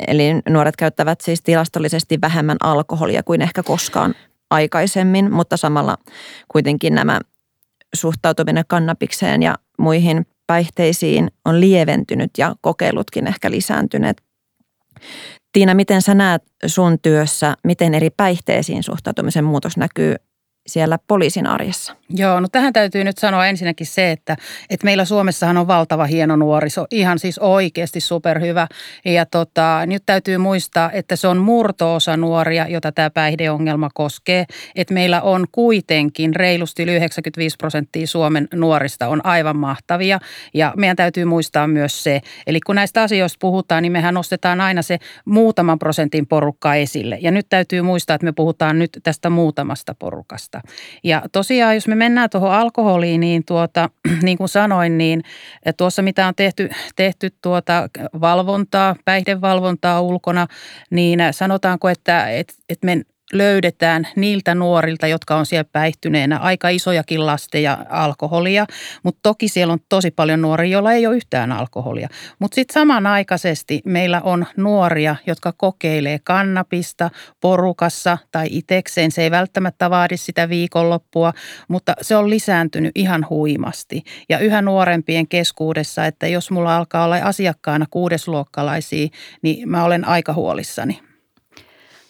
eli 0.08 0.36
nuoret 0.50 0.76
käyttävät 0.76 1.22
siis 1.22 1.42
tilastollisesti 1.42 2.22
vähemmän 2.22 2.58
alkoholia 2.64 3.24
kuin 3.24 3.42
ehkä 3.42 3.64
koskaan 3.64 4.16
aikaisemmin, 4.50 5.34
mutta 5.34 5.58
samalla 5.58 5.98
kuitenkin 6.48 6.96
nämä 6.96 7.20
suhtautuminen 7.96 8.64
kannabikseen 8.68 9.44
ja 9.44 9.56
muihin 9.78 10.26
päihteisiin 10.48 11.28
on 11.46 11.62
lieventynyt 11.62 12.32
ja 12.38 12.56
kokeilutkin 12.62 13.28
ehkä 13.28 13.52
lisääntyneet. 13.52 14.22
Tiina, 15.52 15.74
miten 15.74 16.02
sä 16.02 16.14
näet 16.14 16.44
sun 16.66 16.98
työssä, 17.02 17.56
miten 17.64 17.94
eri 17.94 18.10
päihteisiin 18.10 18.84
suhtautumisen 18.84 19.44
muutos 19.44 19.78
näkyy 19.78 20.16
siellä 20.68 21.00
poliisin 21.08 21.48
arjessa? 21.48 21.96
Joo, 22.10 22.40
no 22.40 22.48
tähän 22.52 22.74
täytyy 22.74 23.04
nyt 23.04 23.18
sanoa 23.18 23.48
ensinnäkin 23.48 23.88
se, 23.88 24.12
että, 24.12 24.38
että 24.70 24.86
meillä 24.86 25.06
Suomessahan 25.06 25.58
on 25.58 25.68
valtava 25.68 26.06
hieno 26.06 26.36
nuoriso, 26.36 26.86
ihan 26.92 27.20
siis 27.20 27.40
oikeasti 27.40 28.00
superhyvä. 28.00 28.68
Ja 29.06 29.26
tota, 29.26 29.82
nyt 29.86 30.04
täytyy 30.06 30.38
muistaa, 30.38 30.92
että 30.92 31.16
se 31.16 31.28
on 31.28 31.38
murtoosa 31.38 32.18
nuoria, 32.18 32.68
jota 32.68 32.92
tämä 32.92 33.10
päihdeongelma 33.10 33.90
koskee. 33.94 34.46
Että 34.76 34.94
meillä 34.94 35.22
on 35.22 35.46
kuitenkin 35.52 36.36
reilusti 36.36 36.84
yli 36.84 36.96
95 36.96 37.56
prosenttia 37.58 38.08
Suomen 38.08 38.48
nuorista 38.54 39.08
on 39.08 39.26
aivan 39.26 39.58
mahtavia. 39.58 40.20
Ja 40.54 40.74
meidän 40.78 40.96
täytyy 40.96 41.26
muistaa 41.26 41.68
myös 41.68 42.04
se, 42.04 42.22
eli 42.48 42.60
kun 42.60 42.76
näistä 42.76 43.02
asioista 43.04 43.38
puhutaan, 43.42 43.84
niin 43.84 43.92
mehän 43.92 44.14
nostetaan 44.14 44.62
aina 44.62 44.82
se 44.82 44.98
muutaman 45.26 45.80
prosentin 45.80 46.28
porukka 46.28 46.76
esille. 46.76 47.18
Ja 47.22 47.32
nyt 47.32 47.46
täytyy 47.50 47.82
muistaa, 47.82 48.16
että 48.16 48.26
me 48.26 48.32
puhutaan 48.32 48.80
nyt 48.80 48.90
tästä 49.04 49.30
muutamasta 49.30 49.96
porukasta. 50.00 50.51
Ja 51.04 51.22
tosiaan, 51.32 51.76
jos 51.76 51.88
me 51.88 51.96
mennään 51.96 52.30
tuohon 52.30 52.52
alkoholiin, 52.52 53.20
niin, 53.20 53.46
tuota, 53.46 53.90
niin 54.24 54.38
kuin 54.38 54.50
sanoin, 54.50 54.98
niin 54.98 55.24
tuossa 55.78 56.02
mitä 56.02 56.28
on 56.28 56.36
tehty, 56.36 56.70
tehty 56.96 57.30
tuota 57.42 57.90
valvontaa, 58.22 58.96
päihdevalvontaa 59.06 60.02
ulkona, 60.02 60.48
niin 60.90 61.20
sanotaanko, 61.32 61.90
että, 61.90 62.30
että, 62.30 62.54
että 62.70 62.86
me 62.86 63.02
löydetään 63.34 64.08
niiltä 64.16 64.56
nuorilta, 64.56 65.08
jotka 65.08 65.36
on 65.36 65.46
siellä 65.46 65.70
päihtyneenä, 65.72 66.38
aika 66.38 66.70
isojakin 66.70 67.26
lasteja 67.26 67.86
alkoholia, 67.90 68.66
mutta 69.04 69.20
toki 69.24 69.48
siellä 69.48 69.74
on 69.74 69.80
tosi 69.90 70.12
paljon 70.12 70.42
nuoria, 70.42 70.72
joilla 70.72 70.94
ei 70.94 71.08
ole 71.08 71.16
yhtään 71.16 71.52
alkoholia. 71.52 72.10
Mutta 72.40 72.56
sitten 72.56 72.74
samanaikaisesti 72.74 73.82
meillä 73.86 74.22
on 74.22 74.46
nuoria, 74.58 75.16
jotka 75.28 75.54
kokeilee 75.58 76.20
kannapista 76.24 77.10
porukassa 77.42 78.18
tai 78.32 78.48
itekseen. 78.50 79.12
Se 79.12 79.24
ei 79.24 79.32
välttämättä 79.32 79.90
vaadi 79.90 80.18
sitä 80.18 80.50
viikonloppua, 80.50 81.34
mutta 81.68 81.94
se 82.02 82.16
on 82.16 82.30
lisääntynyt 82.30 82.92
ihan 82.96 83.26
huimasti. 83.30 84.04
Ja 84.30 84.40
yhä 84.40 84.62
nuorempien 84.62 85.28
keskuudessa, 85.28 86.06
että 86.06 86.28
jos 86.28 86.52
mulla 86.52 86.78
alkaa 86.78 87.06
olla 87.06 87.18
asiakkaana 87.24 87.86
kuudesluokkalaisia, 87.90 89.08
niin 89.42 89.70
mä 89.70 89.84
olen 89.84 90.08
aika 90.08 90.34
huolissani. 90.34 91.11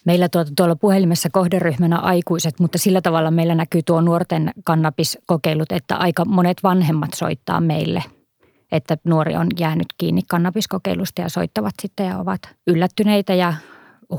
Meillä 0.06 0.30
tuota, 0.30 0.52
tuolla 0.58 0.76
puhelimessa 0.76 1.30
kohderyhmänä 1.32 1.98
aikuiset, 1.98 2.60
mutta 2.60 2.78
sillä 2.78 3.02
tavalla 3.02 3.32
meillä 3.32 3.56
näkyy 3.56 3.82
tuo 3.86 4.02
nuorten 4.02 4.52
kannabiskokeilut, 4.64 5.72
että 5.72 5.96
aika 5.96 6.26
monet 6.26 6.64
vanhemmat 6.64 7.14
soittaa 7.14 7.62
meille, 7.62 8.04
että 8.72 8.98
nuori 9.04 9.36
on 9.36 9.48
jäänyt 9.60 9.88
kiinni 9.98 10.22
kannabiskokeilusta 10.28 11.22
ja 11.22 11.30
soittavat 11.30 11.74
sitten 11.82 12.06
ja 12.08 12.18
ovat 12.18 12.42
yllättyneitä 12.68 13.34
ja 13.34 13.54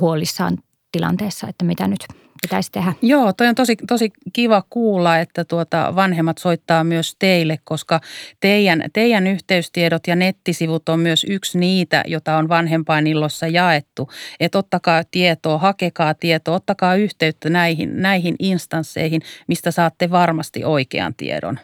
huolissaan 0.01 0.59
tilanteessa, 0.93 1.49
että 1.49 1.65
mitä 1.65 1.89
nyt 1.89 2.07
pitäisi 2.43 2.73
tehdä. 2.73 2.93
Joo, 3.03 3.33
toi 3.33 3.49
on 3.49 3.55
tosi, 3.55 3.77
tosi 3.89 4.11
kiva 4.33 4.63
kuulla, 4.71 5.19
että 5.19 5.45
tuota 5.45 5.93
vanhemmat 5.97 6.39
soittaa 6.39 6.85
myös 6.85 7.17
teille, 7.19 7.59
koska 7.65 8.01
teidän, 8.41 8.85
teidän 8.93 9.27
yhteystiedot 9.27 10.07
ja 10.07 10.17
nettisivut 10.17 10.89
on 10.89 11.01
myös 11.01 11.27
yksi 11.29 11.59
niitä, 11.59 12.05
jota 12.07 12.37
on 12.37 12.49
vanhempainillossa 12.49 13.47
jaettu. 13.47 14.11
Että 14.41 14.59
ottakaa 14.59 15.03
tietoa, 15.11 15.59
hakekaa 15.59 16.15
tietoa, 16.15 16.55
ottakaa 16.55 16.95
yhteyttä 16.95 17.51
näihin, 17.51 18.03
näihin 18.03 18.37
instansseihin, 18.39 19.23
mistä 19.49 19.71
saatte 19.71 20.11
varmasti 20.11 20.65
oikean 20.65 21.15
tiedon. 21.15 21.59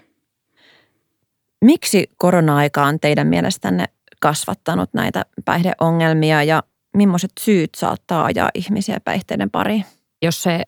Miksi 1.64 2.10
korona-aika 2.16 2.84
on 2.84 3.00
teidän 3.00 3.26
mielestänne 3.26 3.84
kasvattanut 4.20 4.94
näitä 4.94 5.24
päihdeongelmia 5.44 6.42
ja 6.42 6.62
millaiset 6.96 7.32
syyt 7.40 7.74
saattaa 7.74 8.24
ajaa 8.24 8.50
ihmisiä 8.54 9.00
päihteiden 9.04 9.50
pariin? 9.50 9.84
Jos 10.22 10.42
se 10.42 10.62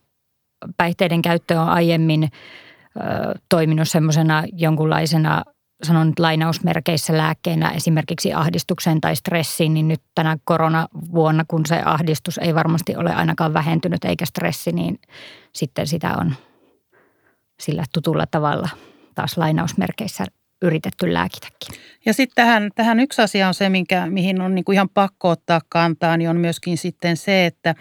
päihteiden 0.76 1.23
käyttö 1.23 1.61
on 1.61 1.69
aiemmin 1.69 2.25
ö, 2.25 2.28
toiminut 3.49 3.88
semmoisena 3.88 4.45
jonkunlaisena 4.52 5.42
sanon 5.83 6.07
nyt 6.07 6.19
lainausmerkeissä 6.19 7.19
lääkkeenä 7.19 7.71
esimerkiksi 7.71 8.33
ahdistukseen 8.33 9.00
tai 9.00 9.16
stressiin, 9.16 9.75
niin 9.75 9.88
nyt 9.88 10.02
tänä 10.14 10.37
koronavuonna, 10.45 11.45
kun 11.49 11.66
se 11.66 11.83
ahdistus 11.85 12.38
ei 12.38 12.54
varmasti 12.54 12.97
ole 12.97 13.14
ainakaan 13.14 13.54
vähentynyt 13.54 14.04
eikä 14.04 14.26
stressi, 14.26 14.73
niin 14.73 14.99
sitten 15.52 15.87
sitä 15.87 16.14
on 16.21 16.35
sillä 17.61 17.85
tutulla 17.95 18.25
tavalla 18.30 18.69
taas 19.14 19.38
lainausmerkeissä 19.38 20.25
yritetty 20.62 21.12
lääkitäkin. 21.12 21.81
Ja 22.07 22.12
sitten 22.12 22.35
tähän, 22.35 22.71
tähän 22.75 23.00
yksi 23.00 23.23
asia 23.23 23.49
on 23.49 23.55
se, 23.55 23.69
minkä, 23.69 24.07
mihin 24.07 24.40
on 24.40 24.55
niinku 24.55 24.73
ihan 24.73 24.88
pakko 24.88 25.29
ottaa 25.29 25.61
kantaa, 25.69 26.17
niin 26.17 26.31
on 26.31 26.37
myöskin 26.37 26.79
sitten 26.79 27.17
se, 27.17 27.47
että, 27.47 27.75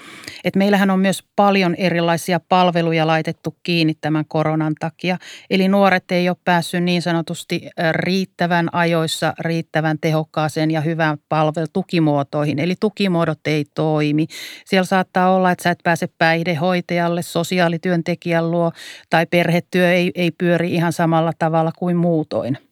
että 0.44 0.58
meillähän 0.58 0.90
on 0.90 1.00
myös 1.00 1.24
paljon 1.36 1.76
erilaisia 1.76 2.40
palveluja 2.50 3.08
laitettu 3.08 3.56
kiinni 3.64 3.94
tämän 4.02 4.26
koronan 4.28 4.76
takia. 4.80 5.18
Eli 5.50 5.68
nuoret 5.68 6.12
ei 6.12 6.30
ole 6.30 6.38
päässyt 6.46 6.84
niin 6.84 7.02
sanotusti 7.02 7.70
riittävän 7.92 8.70
ajoissa, 8.72 9.34
riittävän 9.40 9.98
tehokkaaseen 10.02 10.72
ja 10.72 10.82
hyvään 10.82 11.18
palvelutukimuotoihin. 11.30 12.60
Eli 12.60 12.76
tukimuodot 12.80 13.48
ei 13.48 13.66
toimi. 13.76 14.28
Siellä 14.66 14.86
saattaa 14.86 15.36
olla, 15.36 15.52
että 15.52 15.64
sä 15.64 15.70
et 15.70 15.80
pääse 15.84 16.08
päihdehoitajalle, 16.18 17.22
sosiaalityöntekijän 17.22 18.52
luo 18.52 18.72
tai 19.10 19.26
perhetyö 19.26 19.94
ei, 19.94 20.12
ei 20.16 20.32
pyöri 20.32 20.74
ihan 20.74 20.94
samalla 20.94 21.32
tavalla 21.40 21.72
kuin 21.78 21.98
muutoin. 21.98 22.69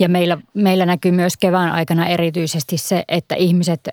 Ja 0.00 0.08
meillä, 0.08 0.38
meillä 0.54 0.86
näkyy 0.86 1.12
myös 1.12 1.36
kevään 1.36 1.72
aikana 1.72 2.06
erityisesti 2.06 2.78
se, 2.78 3.04
että 3.08 3.34
ihmiset, 3.34 3.88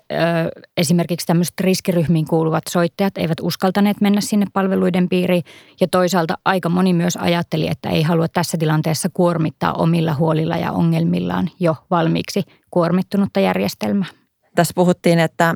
esimerkiksi 0.76 1.26
tämmöiset 1.26 1.60
riskiryhmiin 1.60 2.26
kuuluvat 2.26 2.62
soittajat, 2.68 3.18
eivät 3.18 3.40
uskaltaneet 3.42 4.00
mennä 4.00 4.20
sinne 4.20 4.46
palveluiden 4.52 5.08
piiriin. 5.08 5.42
Ja 5.80 5.88
toisaalta 5.88 6.38
aika 6.44 6.68
moni 6.68 6.92
myös 6.92 7.16
ajatteli, 7.16 7.68
että 7.68 7.88
ei 7.88 8.02
halua 8.02 8.28
tässä 8.28 8.58
tilanteessa 8.58 9.08
kuormittaa 9.12 9.72
omilla 9.72 10.14
huolilla 10.14 10.56
ja 10.56 10.72
ongelmillaan 10.72 11.50
jo 11.60 11.76
valmiiksi 11.90 12.42
kuormittunutta 12.70 13.40
järjestelmää. 13.40 14.08
Tässä 14.54 14.72
puhuttiin, 14.74 15.18
että 15.18 15.54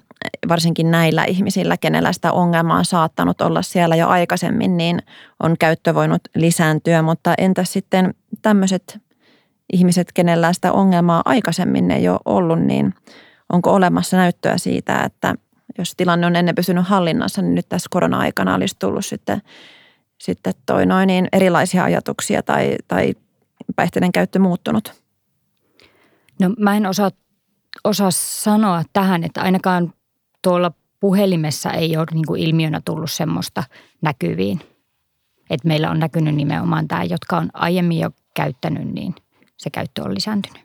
varsinkin 0.48 0.90
näillä 0.90 1.24
ihmisillä, 1.24 1.76
kenellä 1.76 2.12
sitä 2.12 2.32
ongelmaa 2.32 2.78
on 2.78 2.84
saattanut 2.84 3.40
olla 3.40 3.62
siellä 3.62 3.96
jo 3.96 4.08
aikaisemmin, 4.08 4.76
niin 4.76 4.98
on 5.42 5.56
käyttö 5.58 5.94
voinut 5.94 6.20
lisääntyä. 6.34 7.02
Mutta 7.02 7.34
entäs 7.38 7.72
sitten 7.72 8.14
tämmöiset 8.42 9.00
ihmiset, 9.72 10.12
kenellä 10.14 10.52
sitä 10.52 10.72
ongelmaa 10.72 11.22
aikaisemmin 11.24 11.90
ei 11.90 12.08
ole 12.08 12.20
ollut, 12.24 12.60
niin 12.60 12.94
onko 13.52 13.74
olemassa 13.74 14.16
näyttöä 14.16 14.58
siitä, 14.58 15.02
että 15.04 15.34
jos 15.78 15.94
tilanne 15.96 16.26
on 16.26 16.36
ennen 16.36 16.54
pysynyt 16.54 16.88
hallinnassa, 16.88 17.42
niin 17.42 17.54
nyt 17.54 17.68
tässä 17.68 17.88
korona-aikana 17.90 18.54
olisi 18.54 18.76
tullut 18.78 19.06
sitten, 19.06 19.42
sitten 20.18 20.52
toi 20.66 20.86
noin 20.86 21.06
niin 21.06 21.28
erilaisia 21.32 21.84
ajatuksia 21.84 22.42
tai, 22.42 22.76
tai 22.88 23.14
päihteiden 23.76 24.12
käyttö 24.12 24.38
muuttunut? 24.38 25.02
No 26.40 26.50
mä 26.58 26.76
en 26.76 26.86
osaa, 26.86 27.10
osaa 27.84 28.10
sanoa 28.10 28.82
tähän, 28.92 29.24
että 29.24 29.42
ainakaan 29.42 29.94
tuolla 30.42 30.72
puhelimessa 31.00 31.70
ei 31.70 31.96
ole 31.96 32.06
niin 32.12 32.26
kuin 32.26 32.42
ilmiönä 32.42 32.80
tullut 32.84 33.10
semmoista 33.10 33.64
näkyviin. 34.02 34.60
Että 35.50 35.68
meillä 35.68 35.90
on 35.90 35.98
näkynyt 35.98 36.34
nimenomaan 36.34 36.88
tämä, 36.88 37.04
jotka 37.04 37.36
on 37.36 37.50
aiemmin 37.52 37.98
jo 37.98 38.10
käyttänyt, 38.34 38.94
niin 38.94 39.14
se 39.62 39.70
käyttö 39.70 40.02
on 40.02 40.14
lisääntynyt. 40.14 40.62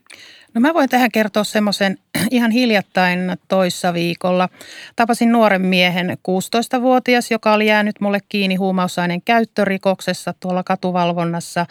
No 0.58 0.62
mä 0.62 0.74
voin 0.74 0.90
tähän 0.90 1.12
kertoa 1.12 1.44
semmoisen 1.44 1.98
ihan 2.32 2.52
hiljattain 2.52 3.20
toissa 3.48 3.94
viikolla. 3.94 4.50
Tapasin 4.96 5.32
nuoren 5.32 5.62
miehen, 5.62 6.10
16-vuotias, 6.10 7.32
joka 7.32 7.54
oli 7.54 7.68
jäänyt 7.68 7.96
mulle 8.00 8.20
kiinni 8.30 8.56
huumausaineen 8.56 9.22
käyttörikoksessa 9.22 10.34
tuolla 10.40 10.64
katuvalvonnassa. 10.64 11.66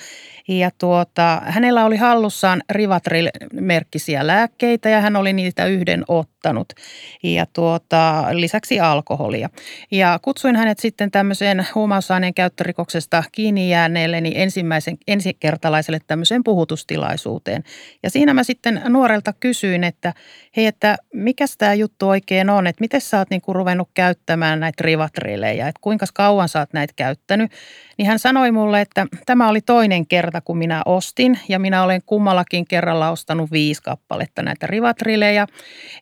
Ja 0.48 0.70
tuota, 0.78 1.42
hänellä 1.44 1.84
oli 1.84 1.96
hallussaan 1.96 2.62
Rivatril-merkkisiä 2.72 4.26
lääkkeitä 4.26 4.88
ja 4.88 5.00
hän 5.00 5.16
oli 5.16 5.32
niitä 5.32 5.66
yhden 5.66 6.04
ottanut. 6.08 6.72
Ja 7.22 7.46
tuota, 7.52 8.24
lisäksi 8.32 8.80
alkoholia. 8.80 9.50
Ja 9.90 10.18
kutsuin 10.22 10.56
hänet 10.56 10.78
sitten 10.78 11.10
tämmöiseen 11.10 11.66
huumausaineen 11.74 12.34
käyttörikoksesta 12.34 13.24
kiinni 13.32 13.70
jääneelle, 13.70 14.20
niin 14.20 14.36
ensimmäisen, 14.36 14.98
ensikertalaiselle 15.06 15.98
tämmöiseen 16.06 16.44
puhutustilaisuuteen. 16.44 17.64
Ja 18.02 18.10
siinä 18.10 18.34
mä 18.34 18.44
sitten 18.44 18.75
nuorelta 18.88 19.32
kysyin, 19.40 19.84
että 19.84 20.12
hei, 20.56 20.66
että 20.66 20.96
mikä 21.12 21.44
tämä 21.58 21.74
juttu 21.74 22.08
oikein 22.08 22.50
on, 22.50 22.66
että 22.66 22.80
miten 22.80 23.00
sä 23.00 23.18
oot 23.18 23.30
niinku 23.30 23.52
ruvennut 23.52 23.88
käyttämään 23.94 24.60
näitä 24.60 24.82
rivatrilejä, 24.84 25.68
että 25.68 25.80
kuinka 25.80 26.06
kauan 26.14 26.48
sä 26.48 26.58
oot 26.58 26.72
näitä 26.72 26.92
käyttänyt. 26.96 27.52
Niin 27.98 28.08
hän 28.08 28.18
sanoi 28.18 28.52
mulle, 28.52 28.80
että 28.80 29.06
tämä 29.26 29.48
oli 29.48 29.60
toinen 29.60 30.06
kerta, 30.06 30.40
kun 30.40 30.58
minä 30.58 30.82
ostin 30.86 31.38
ja 31.48 31.58
minä 31.58 31.82
olen 31.82 32.00
kummallakin 32.06 32.64
kerralla 32.68 33.10
ostanut 33.10 33.50
viisi 33.50 33.82
kappaletta 33.82 34.42
näitä 34.42 34.66
rivatrilejä. 34.66 35.46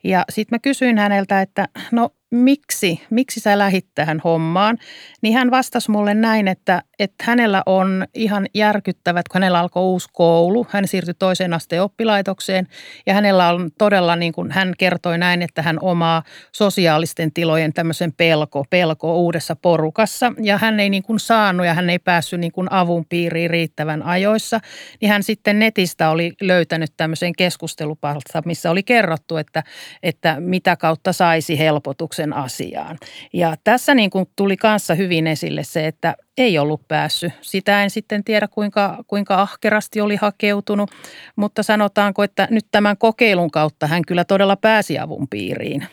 Ja 0.04 0.25
sitten 0.31 0.57
mä 0.57 0.59
kysyin 0.59 0.99
häneltä, 0.99 1.40
että 1.40 1.69
no 1.93 2.11
miksi, 2.35 3.03
miksi 3.11 3.41
sä 3.41 3.59
lähit 3.59 3.87
tähän 3.95 4.21
hommaan, 4.25 4.79
niin 5.23 5.35
hän 5.35 5.50
vastasi 5.50 5.91
mulle 5.91 6.14
näin, 6.14 6.49
että, 6.49 6.83
että 6.99 7.25
hänellä 7.25 7.62
on 7.67 8.07
ihan 8.14 8.47
järkyttävät, 8.55 9.29
kun 9.29 9.41
hänellä 9.41 9.59
alkoi 9.59 9.83
uusi 9.83 10.09
koulu. 10.12 10.67
Hän 10.71 10.88
siirtyi 10.88 11.14
toiseen 11.14 11.55
asteen 11.55 11.83
oppilaitokseen 11.83 12.69
ja 13.07 13.14
hänellä 13.14 13.49
on 13.49 13.71
todella, 13.79 14.17
niin 14.17 14.33
kuin 14.33 14.50
hän 14.50 14.73
kertoi 14.79 15.19
näin, 15.19 15.43
että 15.43 15.62
hän 15.62 15.79
omaa 15.81 16.23
sosiaalisten 16.53 17.33
tilojen 17.33 17.73
tämmöisen 17.73 18.12
pelko, 18.12 18.64
pelko 18.71 19.19
uudessa 19.19 19.57
porukassa. 19.57 20.33
Ja 20.43 20.59
hän 20.59 20.81
ei 20.81 20.91
niin 20.91 21.03
kuin 21.03 21.21
saanut 21.21 21.67
ja 21.67 21.75
hän 21.75 21.91
ei 21.91 21.99
päässyt 21.99 22.41
niin 22.41 22.53
kuin 22.53 22.73
avun 22.73 23.05
piiriin 23.09 23.50
riittävän 23.50 24.03
ajoissa. 24.03 24.61
Niin 25.00 25.11
hän 25.11 25.23
sitten 25.23 25.59
netistä 25.59 26.11
oli 26.11 26.33
löytänyt 26.41 26.91
tämmöisen 26.97 27.33
keskustelupalsta, 27.38 28.43
missä 28.45 28.71
oli 28.71 28.83
kerrottu, 28.83 29.37
että, 29.37 29.62
että 30.03 30.37
mitä 30.41 30.76
kautta 30.76 31.12
saisi 31.12 31.59
helpotuksen 31.59 32.24
asiaan. 32.33 32.99
Ja 33.33 33.54
tässä 33.64 33.95
niin 33.95 34.11
kuin 34.11 34.26
tuli 34.37 34.57
kanssa 34.57 34.95
hyvin 34.95 35.26
esille 35.26 35.64
se, 35.64 35.87
että 35.87 36.14
ei 36.38 36.59
ollut 36.59 36.88
päässyt. 36.88 37.33
Sitä 37.40 37.83
en 37.83 37.90
sitten 37.90 38.25
tiedä, 38.25 38.49
kuinka, 38.49 39.04
kuinka 39.07 39.43
ahkerasti 39.43 40.00
oli 40.00 40.16
hakeutunut, 40.16 40.90
mutta 41.37 41.62
sanotaanko, 41.62 42.23
että 42.23 42.49
nyt 42.50 42.66
tämän 42.71 42.97
kokeilun 42.97 43.50
kautta 43.50 43.87
hän 43.87 44.02
kyllä 44.07 44.25
todella 44.25 44.57
pääsi 44.57 44.99
avun 44.99 45.28
piiriin. 45.28 45.87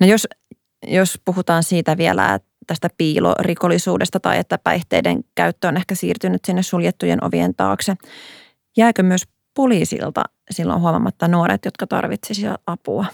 No 0.00 0.06
jos, 0.06 0.28
jos 0.86 1.20
puhutaan 1.24 1.62
siitä 1.62 1.96
vielä 1.96 2.40
tästä 2.66 2.88
piilorikollisuudesta 2.98 4.20
tai 4.20 4.38
että 4.38 4.58
päihteiden 4.58 5.24
käyttö 5.34 5.68
on 5.68 5.76
ehkä 5.76 5.94
siirtynyt 5.94 6.44
sinne 6.44 6.62
suljettujen 6.62 7.24
ovien 7.24 7.54
taakse, 7.54 7.94
jääkö 8.76 9.02
myös 9.02 9.22
poliisilta 9.54 10.22
silloin 10.50 10.80
huomaamatta 10.80 11.28
nuoret, 11.28 11.64
jotka 11.64 11.86
tarvitsisivat 11.86 12.60
apua? 12.66 13.06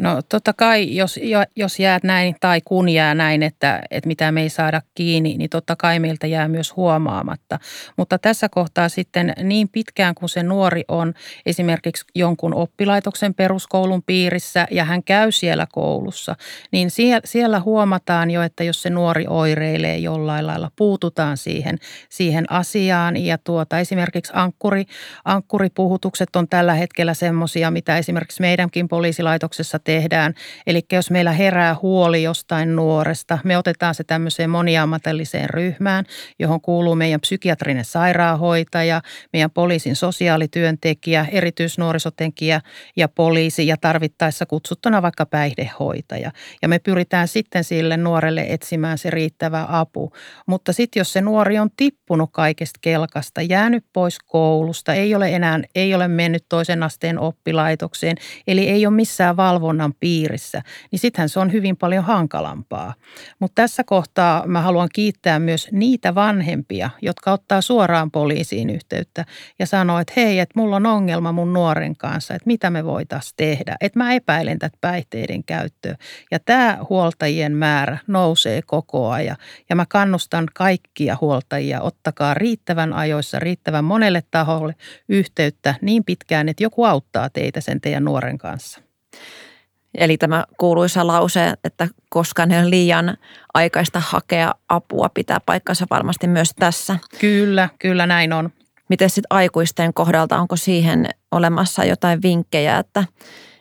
No 0.00 0.22
totta 0.28 0.52
kai, 0.52 0.96
jos, 0.96 1.20
jos 1.56 1.80
jäät 1.80 2.02
näin 2.02 2.36
tai 2.40 2.60
kun 2.64 2.88
jää 2.88 3.14
näin, 3.14 3.42
että, 3.42 3.82
että 3.90 4.08
mitä 4.08 4.32
me 4.32 4.42
ei 4.42 4.48
saada 4.48 4.82
kiinni, 4.94 5.36
niin 5.36 5.50
totta 5.50 5.76
kai 5.76 5.98
meiltä 5.98 6.26
jää 6.26 6.48
myös 6.48 6.76
huomaamatta. 6.76 7.58
Mutta 7.96 8.18
tässä 8.18 8.48
kohtaa 8.48 8.88
sitten 8.88 9.32
niin 9.42 9.68
pitkään 9.68 10.14
kuin 10.14 10.28
se 10.28 10.42
nuori 10.42 10.84
on 10.88 11.14
esimerkiksi 11.46 12.04
jonkun 12.14 12.54
oppilaitoksen 12.54 13.34
peruskoulun 13.34 14.02
piirissä 14.02 14.66
ja 14.70 14.84
hän 14.84 15.04
käy 15.04 15.32
siellä 15.32 15.66
koulussa, 15.72 16.36
niin 16.72 16.90
siellä, 16.90 17.20
siellä 17.24 17.60
huomataan 17.60 18.30
jo, 18.30 18.42
että 18.42 18.64
jos 18.64 18.82
se 18.82 18.90
nuori 18.90 19.24
oireilee 19.28 19.98
jollain 19.98 20.46
lailla, 20.46 20.70
puututaan 20.76 21.36
siihen, 21.36 21.78
siihen 22.08 22.52
asiaan. 22.52 23.16
Ja 23.16 23.38
tuota, 23.38 23.78
esimerkiksi 23.78 24.32
ankkuri, 24.34 24.84
ankkuripuhutukset 25.24 26.36
on 26.36 26.48
tällä 26.48 26.74
hetkellä 26.74 27.14
semmoisia, 27.14 27.70
mitä 27.70 27.98
esimerkiksi 27.98 28.40
meidänkin 28.40 28.88
poliisilaitoksessa 28.88 29.78
tehdään. 29.84 30.34
Eli 30.66 30.82
jos 30.92 31.10
meillä 31.10 31.32
herää 31.32 31.76
huoli 31.82 32.22
jostain 32.22 32.76
nuoresta, 32.76 33.38
me 33.44 33.58
otetaan 33.58 33.94
se 33.94 34.04
tämmöiseen 34.04 34.50
moniammatilliseen 34.50 35.50
ryhmään, 35.50 36.04
johon 36.38 36.60
kuuluu 36.60 36.94
meidän 36.94 37.20
psykiatrinen 37.20 37.84
sairaanhoitaja, 37.84 39.02
meidän 39.32 39.50
poliisin 39.50 39.96
sosiaalityöntekijä, 39.96 41.26
erityisnuorisotekijä 41.30 42.60
ja 42.96 43.08
poliisi 43.08 43.66
ja 43.66 43.76
tarvittaessa 43.76 44.46
kutsuttuna 44.46 45.02
vaikka 45.02 45.26
päihdehoitaja. 45.26 46.32
Ja 46.62 46.68
me 46.68 46.78
pyritään 46.78 47.28
sitten 47.28 47.64
sille 47.64 47.96
nuorelle 47.96 48.46
etsimään 48.48 48.98
se 48.98 49.10
riittävä 49.10 49.66
apu. 49.68 50.12
Mutta 50.46 50.72
sitten 50.72 51.00
jos 51.00 51.12
se 51.12 51.20
nuori 51.20 51.58
on 51.58 51.70
tippunut 51.76 52.30
kaikesta 52.32 52.78
kelkasta, 52.82 53.42
jäänyt 53.42 53.84
pois 53.92 54.18
koulusta, 54.18 54.94
ei 54.94 55.14
ole 55.14 55.34
enää, 55.34 55.60
ei 55.74 55.94
ole 55.94 56.08
mennyt 56.08 56.44
toisen 56.48 56.82
asteen 56.82 57.18
oppilaitokseen, 57.18 58.16
eli 58.46 58.68
ei 58.68 58.86
ole 58.86 58.94
missään 58.94 59.36
valvonnassa 59.36 59.69
valvonnan 59.70 59.94
piirissä, 60.00 60.62
niin 60.90 60.98
sittenhän 60.98 61.28
se 61.28 61.40
on 61.40 61.52
hyvin 61.52 61.76
paljon 61.76 62.04
hankalampaa. 62.04 62.94
Mutta 63.38 63.62
tässä 63.62 63.84
kohtaa 63.84 64.46
mä 64.46 64.62
haluan 64.62 64.88
kiittää 64.92 65.38
myös 65.38 65.68
niitä 65.72 66.14
vanhempia, 66.14 66.90
jotka 67.02 67.32
ottaa 67.32 67.60
suoraan 67.60 68.10
poliisiin 68.10 68.70
yhteyttä 68.70 69.24
ja 69.58 69.66
sanoo, 69.66 69.98
että 69.98 70.12
hei, 70.16 70.38
että 70.38 70.60
mulla 70.60 70.76
on 70.76 70.86
ongelma 70.86 71.32
mun 71.32 71.52
nuoren 71.52 71.96
kanssa, 71.96 72.34
että 72.34 72.46
mitä 72.46 72.70
me 72.70 72.84
voitaisiin 72.84 73.34
tehdä. 73.36 73.76
Että 73.80 73.98
mä 73.98 74.12
epäilen 74.12 74.58
tätä 74.58 74.78
päihteiden 74.80 75.44
käyttöä. 75.44 75.96
Ja 76.30 76.38
tämä 76.38 76.78
huoltajien 76.88 77.52
määrä 77.52 77.98
nousee 78.06 78.62
koko 78.66 79.10
ajan. 79.10 79.36
Ja 79.68 79.76
mä 79.76 79.86
kannustan 79.88 80.46
kaikkia 80.54 81.16
huoltajia, 81.20 81.80
ottakaa 81.80 82.34
riittävän 82.34 82.92
ajoissa, 82.92 83.38
riittävän 83.38 83.84
monelle 83.84 84.22
taholle 84.30 84.74
yhteyttä 85.08 85.74
niin 85.82 86.04
pitkään, 86.04 86.48
että 86.48 86.62
joku 86.62 86.84
auttaa 86.84 87.30
teitä 87.30 87.60
sen 87.60 87.80
teidän 87.80 88.04
nuoren 88.04 88.38
kanssa. 88.38 88.80
Eli 89.94 90.18
tämä 90.18 90.44
kuuluisa 90.58 91.06
lause, 91.06 91.54
että 91.64 91.88
koska 92.08 92.46
ne 92.46 92.58
on 92.58 92.70
liian 92.70 93.16
aikaista 93.54 94.00
hakea 94.00 94.54
apua, 94.68 95.08
pitää 95.08 95.38
paikkansa 95.46 95.86
varmasti 95.90 96.26
myös 96.26 96.50
tässä. 96.58 96.98
Kyllä, 97.20 97.68
kyllä 97.78 98.06
näin 98.06 98.32
on. 98.32 98.50
Miten 98.88 99.10
sitten 99.10 99.36
aikuisten 99.36 99.94
kohdalta, 99.94 100.38
onko 100.38 100.56
siihen 100.56 101.08
olemassa 101.30 101.84
jotain 101.84 102.22
vinkkejä, 102.22 102.78
että 102.78 103.04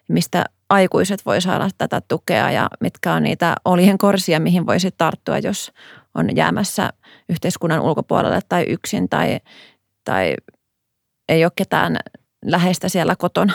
mistä 0.08 0.46
aikuiset 0.70 1.26
voi 1.26 1.42
saada 1.42 1.70
tätä 1.78 2.02
tukea 2.08 2.52
ja 2.52 2.70
mitkä 2.80 3.14
on 3.14 3.24
niitä 3.24 3.56
olien 3.66 3.98
korsia, 3.98 4.40
mihin 4.40 4.66
voisi 4.66 4.92
tarttua, 4.98 5.38
jos 5.38 5.72
on 6.16 6.36
jäämässä 6.36 6.90
yhteiskunnan 7.30 7.82
ulkopuolelle 7.82 8.40
tai 8.50 8.64
yksin 8.64 9.10
tai, 9.10 9.40
tai 10.04 10.36
ei 11.30 11.46
ole 11.46 11.52
ketään 11.56 11.98
läheistä 12.46 12.90
siellä 12.90 13.16
kotona? 13.16 13.54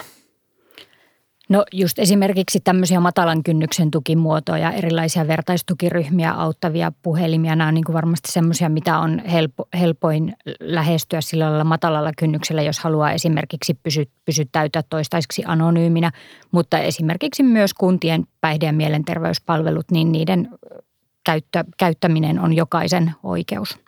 No 1.49 1.65
just 1.73 1.99
esimerkiksi 1.99 2.61
tämmöisiä 2.61 3.01
matalan 3.01 3.43
kynnyksen 3.43 3.91
tukimuotoja, 3.91 4.73
erilaisia 4.73 5.29
vertaistukiryhmiä 5.29 6.33
auttavia 6.33 6.93
puhelimia. 7.03 7.57
Nämä 7.57 7.69
on 7.69 7.75
niin 7.75 7.85
kuin 7.85 7.95
varmasti 7.95 8.33
semmoisia, 8.33 8.69
mitä 8.69 8.99
on 8.99 9.19
helpo, 9.19 9.69
helpoin 9.81 10.37
lähestyä 10.61 11.21
sillä 11.21 11.45
lailla 11.45 11.65
matalalla 11.65 12.13
kynnyksellä, 12.19 12.63
jos 12.63 12.79
haluaa 12.79 13.13
esimerkiksi 13.13 13.75
pysy, 13.75 14.05
pysyttäytyä 14.25 14.83
toistaiseksi 14.83 15.43
anonyyminä. 15.47 16.11
Mutta 16.51 16.79
esimerkiksi 16.79 17.43
myös 17.43 17.75
kuntien 17.75 18.25
päihde- 18.41 18.67
ja 18.67 18.73
mielenterveyspalvelut, 18.73 19.91
niin 19.91 20.13
niiden 20.13 20.49
käyttö, 21.25 21.65
käyttäminen 21.79 22.41
on 22.41 22.53
jokaisen 22.53 23.13
oikeus 23.23 23.84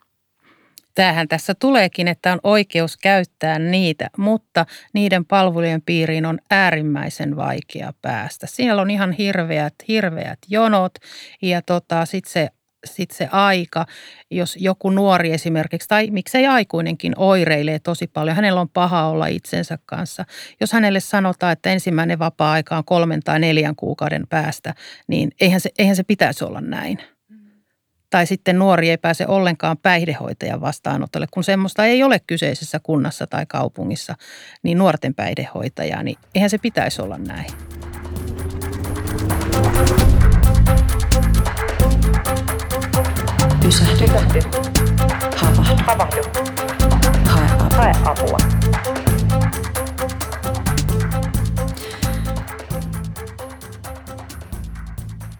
tämähän 0.97 1.29
tässä 1.29 1.55
tuleekin, 1.55 2.09
että 2.09 2.33
on 2.33 2.41
oikeus 2.43 2.97
käyttää 2.97 3.59
niitä, 3.59 4.11
mutta 4.19 4.67
niiden 4.93 5.25
palvelujen 5.25 5.83
piiriin 5.83 6.27
on 6.27 6.39
äärimmäisen 6.51 7.37
vaikea 7.37 7.93
päästä. 8.03 8.47
Siellä 8.47 8.83
on 8.83 8.91
ihan 8.91 9.13
hirveät, 9.13 9.75
hirveät 9.89 10.39
jonot 10.49 10.95
ja 11.43 11.63
tota, 11.63 12.05
sitten 12.05 12.33
se 12.33 12.49
sit 12.85 13.11
se 13.11 13.29
aika, 13.33 13.87
jos 14.31 14.57
joku 14.61 14.91
nuori 14.91 15.33
esimerkiksi, 15.33 15.89
tai 15.89 16.11
miksei 16.11 16.47
aikuinenkin 16.47 17.13
oireilee 17.17 17.79
tosi 17.79 18.07
paljon, 18.07 18.37
hänellä 18.37 18.61
on 18.61 18.69
paha 18.69 19.07
olla 19.07 19.27
itsensä 19.27 19.79
kanssa. 19.87 20.25
Jos 20.61 20.73
hänelle 20.73 21.01
sanotaan, 21.01 21.53
että 21.53 21.71
ensimmäinen 21.71 22.19
vapaa-aika 22.19 22.77
on 22.77 22.85
kolmen 22.85 23.21
tai 23.21 23.41
neljän 23.41 23.77
kuukauden 23.77 24.27
päästä, 24.29 24.75
niin 25.09 25.31
eihän 25.41 25.61
se, 25.61 25.71
eihän 25.79 25.97
se 25.97 26.03
pitäisi 26.03 26.45
olla 26.45 26.61
näin 26.61 26.99
tai 28.17 28.27
sitten 28.27 28.59
nuori 28.59 28.91
ei 28.91 28.99
pääse 28.99 29.27
ollenkaan 29.27 29.79
päihdehoitajan 29.79 30.61
vastaanotolle, 30.61 31.27
kun 31.31 31.45
semmoista 31.45 31.85
ei 31.85 32.03
ole 32.03 32.21
kyseisessä 32.27 32.81
kunnassa 32.83 33.27
tai 33.27 33.47
kaupungissa, 33.47 34.15
niin 34.63 34.79
nuorten 34.79 35.15
päihdehoitajaa, 35.15 36.03
niin 36.03 36.19
eihän 36.35 36.51
se 36.51 36.59
pitäisi 36.59 37.03
olla 37.03 37.19
näin. 37.19 37.51
Pysähdy. 43.63 44.07
Havahdu. 45.37 45.83
Havahdu. 45.87 46.23
Hae 47.25 47.47
apua. 47.59 47.77
Hae 47.77 47.93
apua. 48.05 49.06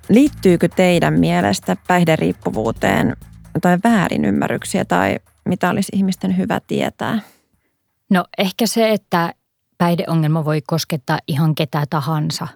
Liittyykö 0.09 0.69
teidän 0.69 1.15
mielestä 1.15 1.77
päihderiippuvuuteen 1.89 3.17
tai 3.61 3.79
väärinymmärryksiä 3.85 4.85
tai 4.85 5.19
mitä 5.45 5.71
olisi 5.71 5.93
ihmisten 5.95 6.37
hyvä 6.37 6.61
tietää? 6.67 7.21
No 8.11 8.25
ehkä 8.39 8.67
se, 8.67 8.91
että 8.91 9.35
päihdeongelma 9.79 10.45
voi 10.45 10.63
koskettaa 10.67 11.19
ihan 11.29 11.55
ketä 11.55 11.85
tahansa. 11.91 12.49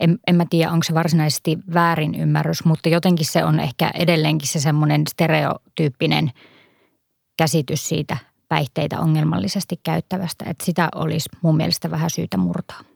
En, 0.00 0.18
en 0.26 0.34
mä 0.34 0.46
tiedä, 0.50 0.72
onko 0.72 0.84
se 0.84 0.94
varsinaisesti 0.94 1.58
väärinymmärrys, 1.74 2.64
mutta 2.64 2.88
jotenkin 2.88 3.26
se 3.26 3.44
on 3.44 3.60
ehkä 3.60 3.90
edelleenkin 3.94 4.48
se 4.48 4.60
semmoinen 4.60 5.02
stereotyyppinen 5.10 6.30
käsitys 7.38 7.88
siitä 7.88 8.16
päihteitä 8.48 9.00
ongelmallisesti 9.00 9.80
käyttävästä, 9.82 10.44
että 10.48 10.64
sitä 10.64 10.88
olisi 10.94 11.28
mun 11.42 11.56
mielestä 11.56 11.90
vähän 11.90 12.10
syytä 12.10 12.36
murtaa. 12.36 12.91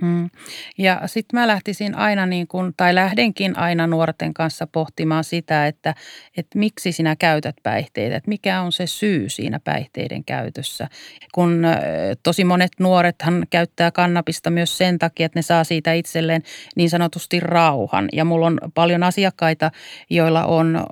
Mm. 0.00 0.30
Ja 0.78 1.00
sitten 1.06 1.40
mä 1.40 1.46
lähtisin 1.46 1.94
aina 1.94 2.26
niin 2.26 2.46
kuin, 2.46 2.72
tai 2.76 2.94
lähdenkin 2.94 3.58
aina 3.58 3.86
nuorten 3.86 4.34
kanssa 4.34 4.66
pohtimaan 4.66 5.24
sitä, 5.24 5.66
että, 5.66 5.94
että 6.36 6.58
miksi 6.58 6.92
sinä 6.92 7.16
käytät 7.16 7.56
päihteitä, 7.62 8.16
että 8.16 8.28
mikä 8.28 8.60
on 8.60 8.72
se 8.72 8.86
syy 8.86 9.28
siinä 9.28 9.60
päihteiden 9.60 10.24
käytössä. 10.24 10.88
Kun 11.34 11.66
tosi 12.22 12.44
monet 12.44 12.72
nuorethan 12.80 13.46
käyttää 13.50 13.90
kannabista 13.90 14.50
myös 14.50 14.78
sen 14.78 14.98
takia, 14.98 15.26
että 15.26 15.38
ne 15.38 15.42
saa 15.42 15.64
siitä 15.64 15.92
itselleen 15.92 16.42
niin 16.76 16.90
sanotusti 16.90 17.40
rauhan. 17.40 18.08
Ja 18.12 18.24
mulla 18.24 18.46
on 18.46 18.58
paljon 18.74 19.02
asiakkaita, 19.02 19.70
joilla 20.10 20.44
on 20.44 20.86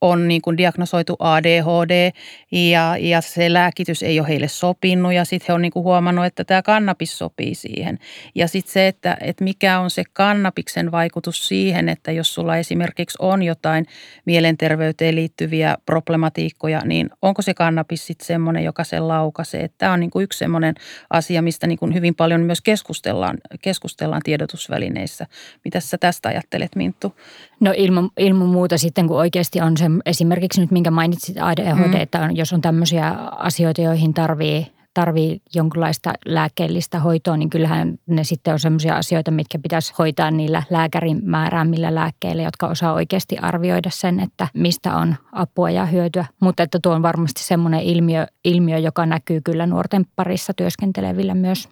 on 0.00 0.28
niin 0.28 0.42
kuin 0.42 0.56
diagnosoitu 0.56 1.16
ADHD 1.18 2.10
ja, 2.52 2.96
ja 2.98 3.20
se 3.20 3.52
lääkitys 3.52 4.02
ei 4.02 4.20
ole 4.20 4.28
heille 4.28 4.48
sopinut 4.48 5.12
ja 5.12 5.24
sitten 5.24 5.46
he 5.48 5.54
on 5.54 5.62
niin 5.62 5.72
kuin 5.72 5.84
huomannut, 5.84 6.24
että 6.24 6.44
tämä 6.44 6.62
kannabis 6.62 7.18
sopii 7.18 7.54
siihen. 7.54 7.98
Ja 8.34 8.48
sitten 8.48 8.72
se, 8.72 8.88
että, 8.88 9.16
että 9.20 9.44
mikä 9.44 9.80
on 9.80 9.90
se 9.90 10.04
kannabiksen 10.12 10.92
vaikutus 10.92 11.48
siihen, 11.48 11.88
että 11.88 12.12
jos 12.12 12.34
sulla 12.34 12.56
esimerkiksi 12.56 13.18
on 13.20 13.42
jotain 13.42 13.86
mielenterveyteen 14.24 15.14
liittyviä 15.14 15.76
problematiikkoja, 15.86 16.80
niin 16.84 17.10
onko 17.22 17.42
se 17.42 17.54
kannabis 17.54 18.06
sitten 18.06 18.26
semmoinen, 18.26 18.64
joka 18.64 18.84
sen 18.84 19.08
laukaisee. 19.08 19.70
Tämä 19.78 19.92
on 19.92 20.00
niin 20.00 20.10
kuin 20.10 20.22
yksi 20.22 20.38
semmoinen 20.38 20.74
asia, 21.10 21.42
mistä 21.42 21.66
niin 21.66 21.78
kuin 21.78 21.94
hyvin 21.94 22.14
paljon 22.14 22.40
myös 22.40 22.60
keskustellaan, 22.60 23.38
keskustellaan 23.62 24.22
tiedotusvälineissä. 24.24 25.26
Mitä 25.64 25.80
sä 25.80 25.98
tästä 25.98 26.28
ajattelet, 26.28 26.76
Minttu? 26.76 27.16
No 27.60 27.72
ilman, 27.76 28.10
ilman 28.16 28.48
muuta 28.48 28.78
sitten, 28.78 29.08
kun 29.08 29.16
oikeasti 29.16 29.60
on 29.60 29.76
se 29.76 29.85
esimerkiksi 30.06 30.60
nyt, 30.60 30.70
minkä 30.70 30.90
mainitsit 30.90 31.36
ADHD, 31.40 31.88
mm. 31.88 32.00
että 32.00 32.20
on, 32.20 32.36
jos 32.36 32.52
on 32.52 32.60
tämmöisiä 32.60 33.08
asioita, 33.30 33.82
joihin 33.82 34.14
tarvii, 34.14 34.66
tarvii 34.94 35.40
jonkinlaista 35.54 36.12
lääkkeellistä 36.26 36.98
hoitoa, 36.98 37.36
niin 37.36 37.50
kyllähän 37.50 37.98
ne 38.06 38.24
sitten 38.24 38.52
on 38.52 38.60
semmoisia 38.60 38.96
asioita, 38.96 39.30
mitkä 39.30 39.58
pitäisi 39.58 39.94
hoitaa 39.98 40.30
niillä 40.30 40.62
lääkärin 40.70 41.20
määräämillä 41.24 41.94
lääkkeillä, 41.94 42.42
jotka 42.42 42.66
osaa 42.66 42.92
oikeasti 42.92 43.38
arvioida 43.38 43.90
sen, 43.92 44.20
että 44.20 44.48
mistä 44.54 44.96
on 44.96 45.16
apua 45.32 45.70
ja 45.70 45.86
hyötyä. 45.86 46.24
Mutta 46.40 46.62
että 46.62 46.78
tuo 46.82 46.94
on 46.94 47.02
varmasti 47.02 47.42
semmoinen 47.42 47.80
ilmiö, 47.80 48.26
ilmiö, 48.44 48.78
joka 48.78 49.06
näkyy 49.06 49.40
kyllä 49.40 49.66
nuorten 49.66 50.06
parissa 50.16 50.54
työskentelevillä 50.54 51.34
myös. 51.34 51.68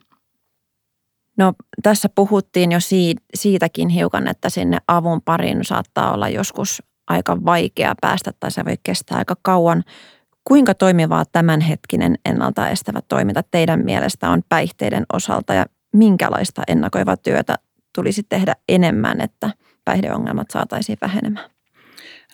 No 1.39 1.53
tässä 1.83 2.09
puhuttiin 2.15 2.73
jo 2.73 2.79
siitäkin 3.35 3.89
hiukan, 3.89 4.29
että 4.29 4.51
sinne 4.51 4.79
avun 4.89 5.23
pariin 5.25 5.65
saattaa 5.65 6.13
olla 6.13 6.29
joskus 6.29 6.83
aika 7.07 7.45
vaikea 7.45 7.95
päästä 8.01 8.31
tai 8.41 8.51
se 8.51 8.65
voi 8.65 8.77
kestää 8.83 9.19
aika 9.19 9.37
kauan. 9.43 9.85
Kuinka 10.45 10.75
toimivaa 10.75 11.25
tämänhetkinen 11.33 12.15
ennaltaestävä 12.25 13.01
toiminta 13.09 13.43
teidän 13.51 13.85
mielestä 13.85 14.31
on 14.31 14.43
päihteiden 14.49 15.07
osalta 15.13 15.55
ja 15.55 15.67
minkälaista 15.93 16.63
ennakoivaa 16.69 17.17
työtä 17.17 17.57
tulisi 17.95 18.23
tehdä 18.29 18.55
enemmän, 18.69 19.21
että 19.21 19.51
päihdeongelmat 19.85 20.51
saataisiin 20.51 20.99
vähenemään? 21.01 21.51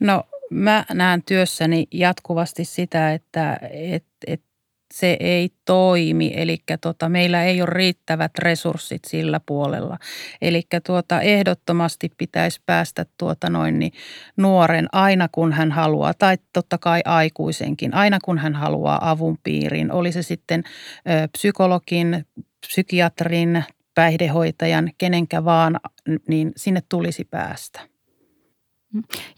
No 0.00 0.24
mä 0.50 0.85
näen 0.94 1.22
työssäni 1.22 1.87
jatkuvasti 1.92 2.64
sitä, 2.64 3.12
että, 3.12 3.59
että, 3.70 4.09
että 4.26 4.49
se 4.94 5.16
ei 5.20 5.50
toimi, 5.64 6.33
eli 6.37 6.59
tota, 6.81 7.09
meillä 7.09 7.44
ei 7.44 7.62
ole 7.62 7.70
riittävät 7.70 8.38
resurssit 8.38 9.05
sillä 9.07 9.40
puolella. 9.46 9.98
Eli 10.42 10.62
tuota, 10.87 11.20
ehdottomasti 11.20 12.11
pitäisi 12.16 12.61
päästä 12.66 13.07
tuota 13.18 13.50
noin, 13.50 13.79
niin 13.79 13.92
nuoren 14.37 14.88
aina 14.92 15.29
kun 15.33 15.53
hän 15.53 15.72
haluaa, 15.72 16.14
tai 16.14 16.38
totta 16.53 16.79
kai 16.79 17.00
aikuisenkin, 17.05 17.94
aina 17.94 18.18
kun 18.24 18.38
hän 18.38 18.55
haluaa 18.55 19.11
avun 19.11 19.38
piiriin. 19.42 19.92
Oli 19.92 20.12
se 20.12 20.22
sitten 20.22 20.64
ö, 20.96 21.29
psykologin, 21.33 22.26
psykiatrin, 22.66 23.64
päihdehoitajan, 23.94 24.90
kenenkä 24.98 25.44
vaan, 25.44 25.81
niin 26.29 26.53
sinne 26.57 26.83
tulisi 26.88 27.24
päästä. 27.24 27.81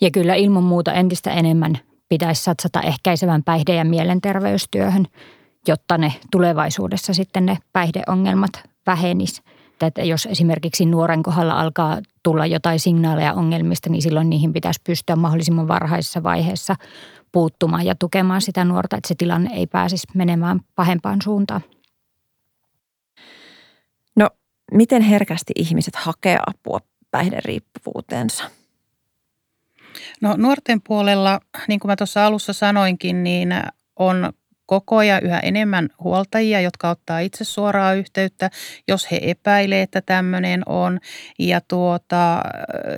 Ja 0.01 0.11
kyllä 0.11 0.35
ilman 0.35 0.63
muuta 0.63 0.93
entistä 0.93 1.31
enemmän 1.31 1.79
pitäisi 2.09 2.43
satsata 2.43 2.81
ehkäisevän 2.81 3.43
päihde- 3.45 3.75
ja 3.75 3.85
mielenterveystyöhön– 3.85 5.07
jotta 5.69 5.99
ne 5.99 6.13
tulevaisuudessa 6.31 7.15
sitten 7.15 7.47
ne 7.47 7.59
päihdeongelmat 7.73 8.53
vähenis. 8.87 9.43
Että 9.87 10.03
jos 10.03 10.27
esimerkiksi 10.27 10.87
nuoren 10.87 11.23
kohdalla 11.23 11.61
alkaa 11.61 11.99
tulla 12.23 12.47
jotain 12.47 12.81
signaaleja 12.81 13.33
ongelmista, 13.33 13.91
niin 13.91 14.03
silloin 14.03 14.31
niihin 14.31 14.53
pitäisi 14.53 14.81
pystyä 14.85 15.17
mahdollisimman 15.17 15.69
varhaisessa 15.69 16.23
vaiheessa 16.23 16.77
puuttumaan 17.33 17.87
ja 17.87 17.95
tukemaan 17.95 18.41
sitä 18.41 18.65
nuorta, 18.65 18.97
että 18.97 19.09
se 19.09 19.15
tilanne 19.15 19.51
ei 19.55 19.67
pääsisi 19.67 20.07
menemään 20.15 20.61
pahempaan 20.75 21.23
suuntaan. 21.23 21.61
No, 24.17 24.31
miten 24.73 25.03
herkästi 25.03 25.53
ihmiset 25.57 25.97
hakee 25.97 26.39
apua 26.47 26.79
päihderiippuvuuteensa? 27.11 28.45
No 30.21 30.35
nuorten 30.37 30.81
puolella, 30.87 31.41
niin 31.69 31.81
kuin 31.81 31.89
mä 31.91 31.97
tuossa 31.97 32.27
alussa 32.27 32.53
sanoinkin, 32.53 33.25
niin 33.25 33.55
on 33.97 34.33
koko 34.67 34.97
ajan 34.97 35.23
yhä 35.23 35.39
enemmän 35.39 35.89
huoltajia, 36.05 36.61
jotka 36.61 36.91
ottaa 36.91 37.19
itse 37.21 37.45
suoraa 37.45 37.95
yhteyttä, 37.95 38.51
jos 38.89 39.11
he 39.11 39.21
epäilee, 39.23 39.83
että 39.83 40.01
tämmöinen 40.01 40.63
on. 40.67 41.01
Ja 41.39 41.61
tuota, 41.69 42.43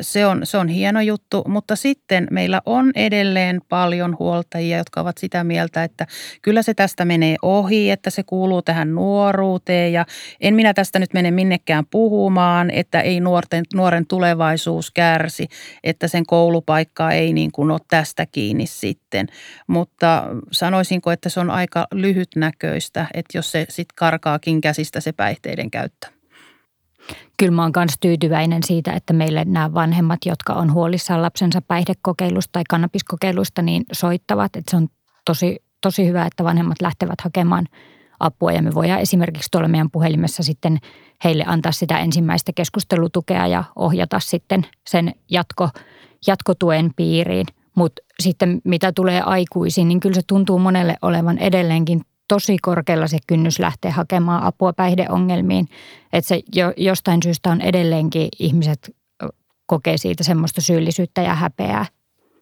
se, 0.01 0.27
on, 0.27 0.41
se 0.45 0.59
on 0.59 0.69
hieno 0.69 1.01
juttu, 1.01 1.45
mutta 1.49 1.77
sitten 1.77 2.29
meillä 2.31 2.61
on 2.67 2.93
edelleen 2.95 3.61
paljon 3.69 4.17
huoltajia, 4.19 4.79
jotka 4.79 5.01
ovat 5.01 5.19
sitä 5.19 5.45
mieltä, 5.45 5.85
että 5.85 6.07
kyllä 6.43 6.63
se 6.63 6.75
tästä 6.75 7.05
menee 7.05 7.37
ohi, 7.43 7.91
että 7.91 8.11
se 8.11 8.23
kuuluu 8.23 8.63
tähän 8.63 8.95
nuoruuteen 8.95 9.93
ja 9.93 10.07
en 10.41 10.55
minä 10.55 10.75
tästä 10.75 10.99
nyt 10.99 11.13
mene 11.13 11.31
minnekään 11.31 11.85
puhumaan, 11.91 12.71
että 12.71 13.01
ei 13.01 13.21
nuorten, 13.21 13.65
nuoren 13.75 14.07
tulevaisuus 14.07 14.91
kärsi, 14.91 15.49
että 15.85 16.09
sen 16.09 16.27
koulupaikka 16.27 17.11
ei 17.11 17.33
niin 17.33 17.53
kuin 17.53 17.71
ole 17.71 17.81
tästä 17.89 18.27
kiinni 18.27 18.67
sitten. 18.67 19.27
Mutta 19.67 20.25
sanoisinko, 20.53 21.11
että 21.11 21.29
se 21.29 21.41
on 21.41 21.51
aika 21.55 21.87
lyhytnäköistä, 21.93 23.07
että 23.15 23.39
jos 23.39 23.53
se 23.53 23.67
sitten 23.69 23.95
karkaakin 23.97 24.61
käsistä 24.61 25.01
se 25.01 25.13
päihteiden 25.13 25.71
käyttö. 25.71 26.07
Kyllä 27.37 27.53
mä 27.53 27.63
oon 27.63 27.73
myös 27.77 27.97
tyytyväinen 28.01 28.63
siitä, 28.63 28.93
että 28.93 29.13
meille 29.13 29.45
nämä 29.45 29.75
vanhemmat, 29.75 30.19
jotka 30.27 30.53
on 30.53 30.73
huolissaan 30.73 31.23
lapsensa 31.23 31.63
päihdekokeilusta 31.63 32.53
tai 32.53 32.63
kannabiskokeilusta, 32.69 33.63
niin 33.63 33.85
soittavat. 33.93 34.57
Että 34.57 34.71
se 34.71 34.77
on 34.77 34.89
tosi, 35.25 35.63
tosi 35.81 36.07
hyvä, 36.07 36.27
että 36.27 36.45
vanhemmat 36.45 36.83
lähtevät 36.83 37.21
hakemaan 37.21 37.67
apua 38.21 38.53
ja 38.53 38.63
me 38.63 38.75
voidaan 38.75 39.01
esimerkiksi 39.01 39.49
tuolla 39.51 39.69
meidän 39.69 39.91
puhelimessa 39.91 40.43
sitten 40.43 40.79
heille 41.25 41.45
antaa 41.47 41.73
sitä 41.73 41.99
ensimmäistä 41.99 42.53
keskustelutukea 42.55 43.47
ja 43.47 43.65
ohjata 43.77 44.21
sitten 44.21 44.67
sen 44.87 45.15
jatko, 45.31 45.69
jatkotuen 46.27 46.91
piiriin– 46.97 47.47
mutta 47.75 48.03
sitten 48.21 48.61
mitä 48.65 48.93
tulee 48.93 49.21
aikuisiin, 49.21 49.89
niin 49.89 50.01
kyllä 50.01 50.15
se 50.15 50.23
tuntuu 50.27 50.59
monelle 50.59 50.97
olevan 51.03 51.39
edelleenkin 51.39 52.01
tosi 52.29 52.57
korkealla 52.63 53.07
se 53.07 53.19
kynnys 53.27 53.59
lähteä 53.59 53.91
hakemaan 53.91 54.43
apua 54.43 54.73
päihdeongelmiin. 54.73 55.69
Että 56.13 56.29
se 56.29 56.41
jo, 56.55 56.73
jostain 56.77 57.23
syystä 57.23 57.51
on 57.51 57.61
edelleenkin 57.61 58.29
ihmiset 58.39 58.97
kokee 59.67 59.97
siitä 59.97 60.25
semmoista 60.25 60.61
syyllisyyttä 60.61 61.23
ja 61.23 61.35
häpeää. 61.35 61.87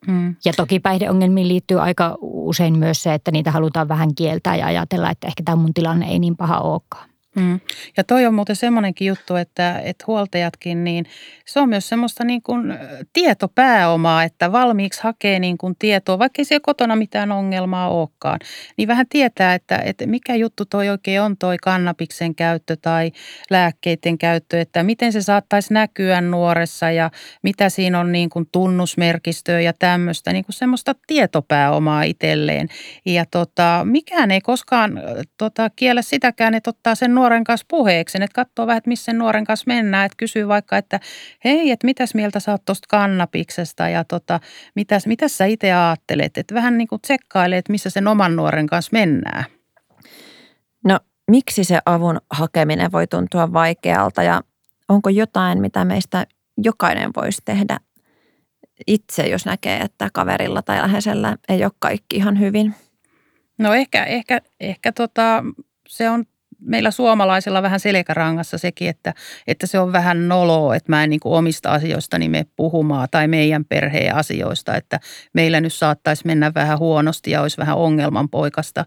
Mm. 0.06 0.36
Ja 0.44 0.52
toki 0.56 0.80
päihdeongelmiin 0.80 1.48
liittyy 1.48 1.80
aika 1.80 2.18
usein 2.20 2.78
myös 2.78 3.02
se, 3.02 3.14
että 3.14 3.30
niitä 3.30 3.50
halutaan 3.50 3.88
vähän 3.88 4.14
kieltää 4.14 4.56
ja 4.56 4.66
ajatella, 4.66 5.10
että 5.10 5.26
ehkä 5.26 5.42
tämä 5.44 5.56
mun 5.56 5.74
tilanne 5.74 6.06
ei 6.06 6.18
niin 6.18 6.36
paha 6.36 6.60
olekaan. 6.60 7.11
Mm. 7.36 7.60
Ja 7.96 8.04
toi 8.04 8.26
on 8.26 8.34
muuten 8.34 8.56
semmoinenkin 8.56 9.08
juttu, 9.08 9.36
että, 9.36 9.78
että 9.84 10.04
huoltajatkin, 10.06 10.84
niin 10.84 11.06
se 11.46 11.60
on 11.60 11.68
myös 11.68 11.88
semmoista 11.88 12.24
niin 12.24 12.42
kuin 12.42 12.74
tietopääomaa, 13.12 14.24
että 14.24 14.52
valmiiksi 14.52 15.02
hakee 15.02 15.38
niin 15.38 15.58
kuin 15.58 15.76
tietoa, 15.78 16.18
vaikka 16.18 16.40
ei 16.40 16.44
siellä 16.44 16.64
kotona 16.64 16.96
mitään 16.96 17.32
ongelmaa 17.32 17.90
olekaan, 17.90 18.38
niin 18.76 18.88
vähän 18.88 19.06
tietää, 19.08 19.54
että, 19.54 19.78
että 19.84 20.06
mikä 20.06 20.34
juttu 20.34 20.64
toi 20.64 20.88
oikein 20.88 21.22
on 21.22 21.36
toi 21.36 21.56
kannabiksen 21.62 22.34
käyttö 22.34 22.76
tai 22.82 23.12
lääkkeiden 23.50 24.18
käyttö, 24.18 24.60
että 24.60 24.82
miten 24.82 25.12
se 25.12 25.22
saattaisi 25.22 25.74
näkyä 25.74 26.20
nuoressa 26.20 26.90
ja 26.90 27.10
mitä 27.42 27.68
siinä 27.68 28.00
on 28.00 28.12
niin 28.12 28.30
kuin 28.30 28.48
tunnusmerkistöä 28.52 29.60
ja 29.60 29.72
tämmöistä, 29.78 30.32
niin 30.32 30.44
kuin 30.44 30.54
semmoista 30.54 30.94
tietopääomaa 31.06 32.02
itselleen. 32.02 32.68
Ja 33.06 33.24
tota, 33.30 33.80
mikään 33.84 34.30
ei 34.30 34.40
koskaan 34.40 35.00
tota, 35.38 35.70
kiellä 35.76 36.02
sitäkään, 36.02 36.54
että 36.54 36.70
ottaa 36.70 36.94
sen 36.94 37.14
nuoren 37.14 37.21
kanssa 37.44 37.66
puheeksi, 37.68 38.18
että 38.18 38.34
katsoo 38.34 38.66
vähän, 38.66 38.78
että 38.78 38.88
missä 38.88 39.04
sen 39.04 39.18
nuoren 39.18 39.44
kanssa 39.44 39.64
mennään, 39.66 40.06
että 40.06 40.16
kysyy 40.16 40.48
vaikka, 40.48 40.76
että 40.76 41.00
hei, 41.44 41.70
että 41.70 41.86
mitäs 41.86 42.14
mieltä 42.14 42.40
sä 42.40 42.52
oot 42.52 42.64
tuosta 42.64 42.86
kannabiksesta 42.88 43.88
ja 43.88 44.04
tota, 44.04 44.40
mitäs, 44.74 45.06
mitäs 45.06 45.38
sä 45.38 45.44
itse 45.44 45.72
ajattelet, 45.72 46.38
että 46.38 46.54
vähän 46.54 46.78
niin 46.78 46.88
kuin 46.88 47.00
tsekkailee, 47.00 47.58
että 47.58 47.72
missä 47.72 47.90
sen 47.90 48.08
oman 48.08 48.36
nuoren 48.36 48.66
kanssa 48.66 48.90
mennään. 48.92 49.44
No 50.84 51.00
miksi 51.30 51.64
se 51.64 51.78
avun 51.86 52.20
hakeminen 52.30 52.92
voi 52.92 53.06
tuntua 53.06 53.52
vaikealta 53.52 54.22
ja 54.22 54.42
onko 54.88 55.10
jotain, 55.10 55.60
mitä 55.60 55.84
meistä 55.84 56.26
jokainen 56.64 57.10
voisi 57.16 57.42
tehdä 57.44 57.80
itse, 58.86 59.22
jos 59.26 59.46
näkee, 59.46 59.80
että 59.80 60.08
kaverilla 60.12 60.62
tai 60.62 60.82
läheisellä 60.82 61.36
ei 61.48 61.64
ole 61.64 61.72
kaikki 61.78 62.16
ihan 62.16 62.38
hyvin? 62.40 62.74
No 63.58 63.74
ehkä, 63.74 64.04
ehkä, 64.04 64.40
ehkä 64.60 64.92
tota, 64.92 65.44
se 65.88 66.10
on 66.10 66.24
meillä 66.64 66.90
suomalaisilla 66.90 67.62
vähän 67.62 67.80
selkärangassa 67.80 68.58
sekin, 68.58 68.88
että, 68.88 69.14
että 69.46 69.66
se 69.66 69.78
on 69.78 69.92
vähän 69.92 70.28
noloa, 70.28 70.76
että 70.76 70.92
mä 70.92 71.04
en 71.04 71.10
niin 71.10 71.20
kuin 71.20 71.34
omista 71.34 71.72
asioistani 71.72 72.28
me 72.28 72.46
puhumaan 72.56 73.08
tai 73.10 73.28
meidän 73.28 73.64
perheen 73.64 74.14
asioista, 74.14 74.76
että 74.76 75.00
meillä 75.32 75.60
nyt 75.60 75.72
saattaisi 75.72 76.26
mennä 76.26 76.52
vähän 76.54 76.78
huonosti 76.78 77.30
ja 77.30 77.42
olisi 77.42 77.58
vähän 77.58 77.76
ongelman 77.76 78.28
poikasta. 78.28 78.84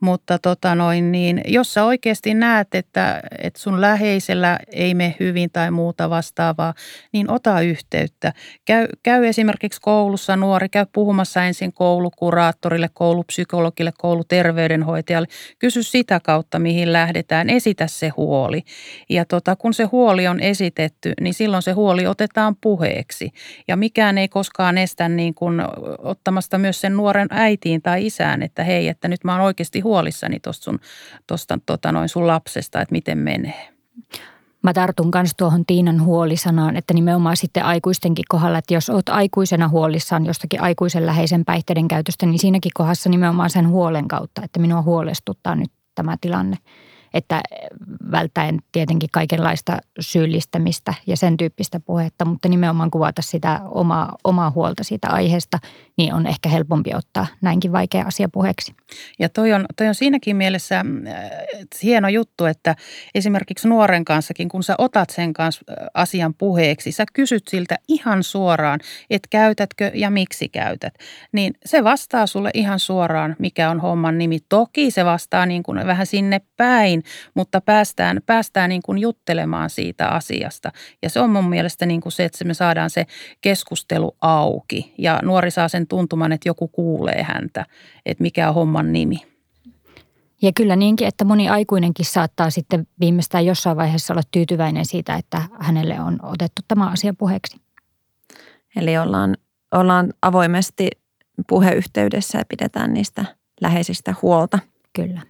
Mutta 0.00 0.38
tota 0.38 0.74
noin, 0.74 1.12
niin 1.12 1.40
jos 1.46 1.74
sä 1.74 1.84
oikeasti 1.84 2.34
näet, 2.34 2.74
että, 2.74 3.20
että 3.38 3.60
sun 3.60 3.80
läheisellä 3.80 4.58
ei 4.72 4.94
mene 4.94 5.16
hyvin 5.20 5.50
tai 5.52 5.70
muuta 5.70 6.10
vastaavaa, 6.10 6.74
niin 7.12 7.30
ota 7.30 7.60
yhteyttä. 7.60 8.32
Käy, 8.64 8.86
käy 9.02 9.26
esimerkiksi 9.26 9.80
koulussa 9.80 10.36
nuori, 10.36 10.68
käy 10.68 10.86
puhumassa 10.92 11.44
ensin 11.44 11.72
koulukuraattorille, 11.72 12.90
koulupsykologille, 12.94 13.92
kouluterveydenhoitajalle. 13.98 15.28
Kysy 15.58 15.82
sitä 15.82 16.20
kautta, 16.20 16.58
mihin 16.58 16.92
lähdetään. 17.14 17.50
Esitä 17.50 17.86
se 17.86 18.08
huoli. 18.08 18.62
Ja 19.08 19.24
tota, 19.24 19.56
kun 19.56 19.74
se 19.74 19.84
huoli 19.84 20.28
on 20.28 20.40
esitetty, 20.40 21.12
niin 21.20 21.34
silloin 21.34 21.62
se 21.62 21.72
huoli 21.72 22.06
otetaan 22.06 22.56
puheeksi. 22.56 23.32
Ja 23.68 23.76
mikään 23.76 24.18
ei 24.18 24.28
koskaan 24.28 24.78
estä 24.78 25.08
niin 25.08 25.34
kuin 25.34 25.62
ottamasta 25.98 26.58
myös 26.58 26.80
sen 26.80 26.96
nuoren 26.96 27.28
äitiin 27.30 27.82
tai 27.82 28.06
isään, 28.06 28.42
että 28.42 28.64
hei, 28.64 28.88
että 28.88 29.08
nyt 29.08 29.24
mä 29.24 29.32
oon 29.32 29.40
oikeasti 29.40 29.80
huolissani 29.80 30.40
tuosta 30.40 30.64
sun, 30.64 30.78
tosta, 31.26 31.58
tota 31.66 31.92
noin 31.92 32.08
sun 32.08 32.26
lapsesta, 32.26 32.80
että 32.80 32.92
miten 32.92 33.18
menee. 33.18 33.68
Mä 34.62 34.72
tartun 34.72 35.10
myös 35.14 35.30
tuohon 35.36 35.66
Tiinan 35.66 36.02
huolisanaan, 36.02 36.76
että 36.76 36.94
nimenomaan 36.94 37.36
sitten 37.36 37.64
aikuistenkin 37.64 38.24
kohdalla, 38.28 38.58
että 38.58 38.74
jos 38.74 38.90
oot 38.90 39.08
aikuisena 39.08 39.68
huolissaan 39.68 40.26
jostakin 40.26 40.62
aikuisen 40.62 41.06
läheisen 41.06 41.44
päihteiden 41.44 41.88
käytöstä, 41.88 42.26
niin 42.26 42.38
siinäkin 42.38 42.72
kohdassa 42.74 43.10
nimenomaan 43.10 43.50
sen 43.50 43.68
huolen 43.68 44.08
kautta, 44.08 44.42
että 44.44 44.60
minua 44.60 44.82
huolestuttaa 44.82 45.54
nyt 45.54 45.70
tämä 45.94 46.16
tilanne– 46.20 46.56
että 47.14 47.40
välttäen 48.10 48.58
tietenkin 48.72 49.08
kaikenlaista 49.12 49.78
syyllistämistä 50.00 50.94
ja 51.06 51.16
sen 51.16 51.36
tyyppistä 51.36 51.80
puhetta, 51.80 52.24
mutta 52.24 52.48
nimenomaan 52.48 52.90
kuvata 52.90 53.22
sitä 53.22 53.60
omaa, 53.64 54.16
omaa 54.24 54.50
huolta 54.50 54.84
siitä 54.84 55.08
aiheesta, 55.08 55.58
niin 55.96 56.14
on 56.14 56.26
ehkä 56.26 56.48
helpompi 56.48 56.94
ottaa 56.94 57.26
näinkin 57.40 57.72
vaikea 57.72 58.04
asia 58.06 58.28
puheeksi. 58.28 58.74
Ja 59.18 59.28
toi 59.28 59.52
on, 59.52 59.66
toi 59.76 59.88
on 59.88 59.94
siinäkin 59.94 60.36
mielessä 60.36 60.78
äh, 60.78 60.84
hieno 61.82 62.08
juttu, 62.08 62.44
että 62.44 62.76
esimerkiksi 63.14 63.68
nuoren 63.68 64.04
kanssakin, 64.04 64.48
kun 64.48 64.62
sä 64.62 64.74
otat 64.78 65.10
sen 65.10 65.32
kanssa 65.32 65.64
äh, 65.70 65.86
asian 65.94 66.34
puheeksi, 66.34 66.92
sä 66.92 67.04
kysyt 67.12 67.48
siltä 67.48 67.78
ihan 67.88 68.22
suoraan, 68.22 68.80
että 69.10 69.28
käytätkö 69.30 69.90
ja 69.94 70.10
miksi 70.10 70.48
käytät, 70.48 70.94
niin 71.32 71.54
se 71.64 71.84
vastaa 71.84 72.26
sulle 72.26 72.50
ihan 72.54 72.78
suoraan, 72.78 73.36
mikä 73.38 73.70
on 73.70 73.80
homman 73.80 74.18
nimi. 74.18 74.38
Toki 74.48 74.90
se 74.90 75.04
vastaa 75.04 75.46
niin 75.46 75.62
kuin 75.62 75.86
vähän 75.86 76.06
sinne 76.06 76.40
päin, 76.56 77.03
mutta 77.34 77.60
päästään, 77.60 78.20
päästään 78.26 78.68
niin 78.68 78.82
kuin 78.82 78.98
juttelemaan 78.98 79.70
siitä 79.70 80.08
asiasta. 80.08 80.72
Ja 81.02 81.10
se 81.10 81.20
on 81.20 81.30
mun 81.30 81.48
mielestä 81.48 81.86
niin 81.86 82.00
kuin 82.00 82.12
se, 82.12 82.24
että 82.24 82.44
me 82.44 82.54
saadaan 82.54 82.90
se 82.90 83.06
keskustelu 83.40 84.16
auki 84.20 84.94
ja 84.98 85.20
nuori 85.22 85.50
saa 85.50 85.68
sen 85.68 85.86
tuntuman, 85.86 86.32
että 86.32 86.48
joku 86.48 86.68
kuulee 86.68 87.22
häntä, 87.22 87.66
että 88.06 88.22
mikä 88.22 88.48
on 88.48 88.54
homman 88.54 88.92
nimi. 88.92 89.34
Ja 90.42 90.52
kyllä 90.56 90.76
niinkin, 90.76 91.08
että 91.08 91.24
moni 91.24 91.48
aikuinenkin 91.48 92.06
saattaa 92.06 92.50
sitten 92.50 92.86
viimeistään 93.00 93.46
jossain 93.46 93.76
vaiheessa 93.76 94.14
olla 94.14 94.22
tyytyväinen 94.30 94.86
siitä, 94.86 95.14
että 95.14 95.42
hänelle 95.60 96.00
on 96.00 96.18
otettu 96.22 96.62
tämä 96.68 96.90
asia 96.90 97.14
puheeksi. 97.14 97.56
Eli 98.76 98.98
ollaan, 98.98 99.36
ollaan 99.72 100.12
avoimesti 100.22 100.90
puheyhteydessä 101.48 102.38
ja 102.38 102.44
pidetään 102.48 102.92
niistä 102.92 103.24
läheisistä 103.60 104.14
huolta. 104.22 104.58
Kyllä. 104.92 105.20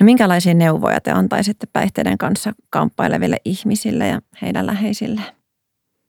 No 0.00 0.04
minkälaisia 0.04 0.54
neuvoja 0.54 1.00
te 1.00 1.10
antaisitte 1.10 1.66
päihteiden 1.72 2.18
kanssa 2.18 2.52
kamppaileville 2.70 3.36
ihmisille 3.44 4.08
ja 4.08 4.20
heidän 4.42 4.66
läheisille? 4.66 5.22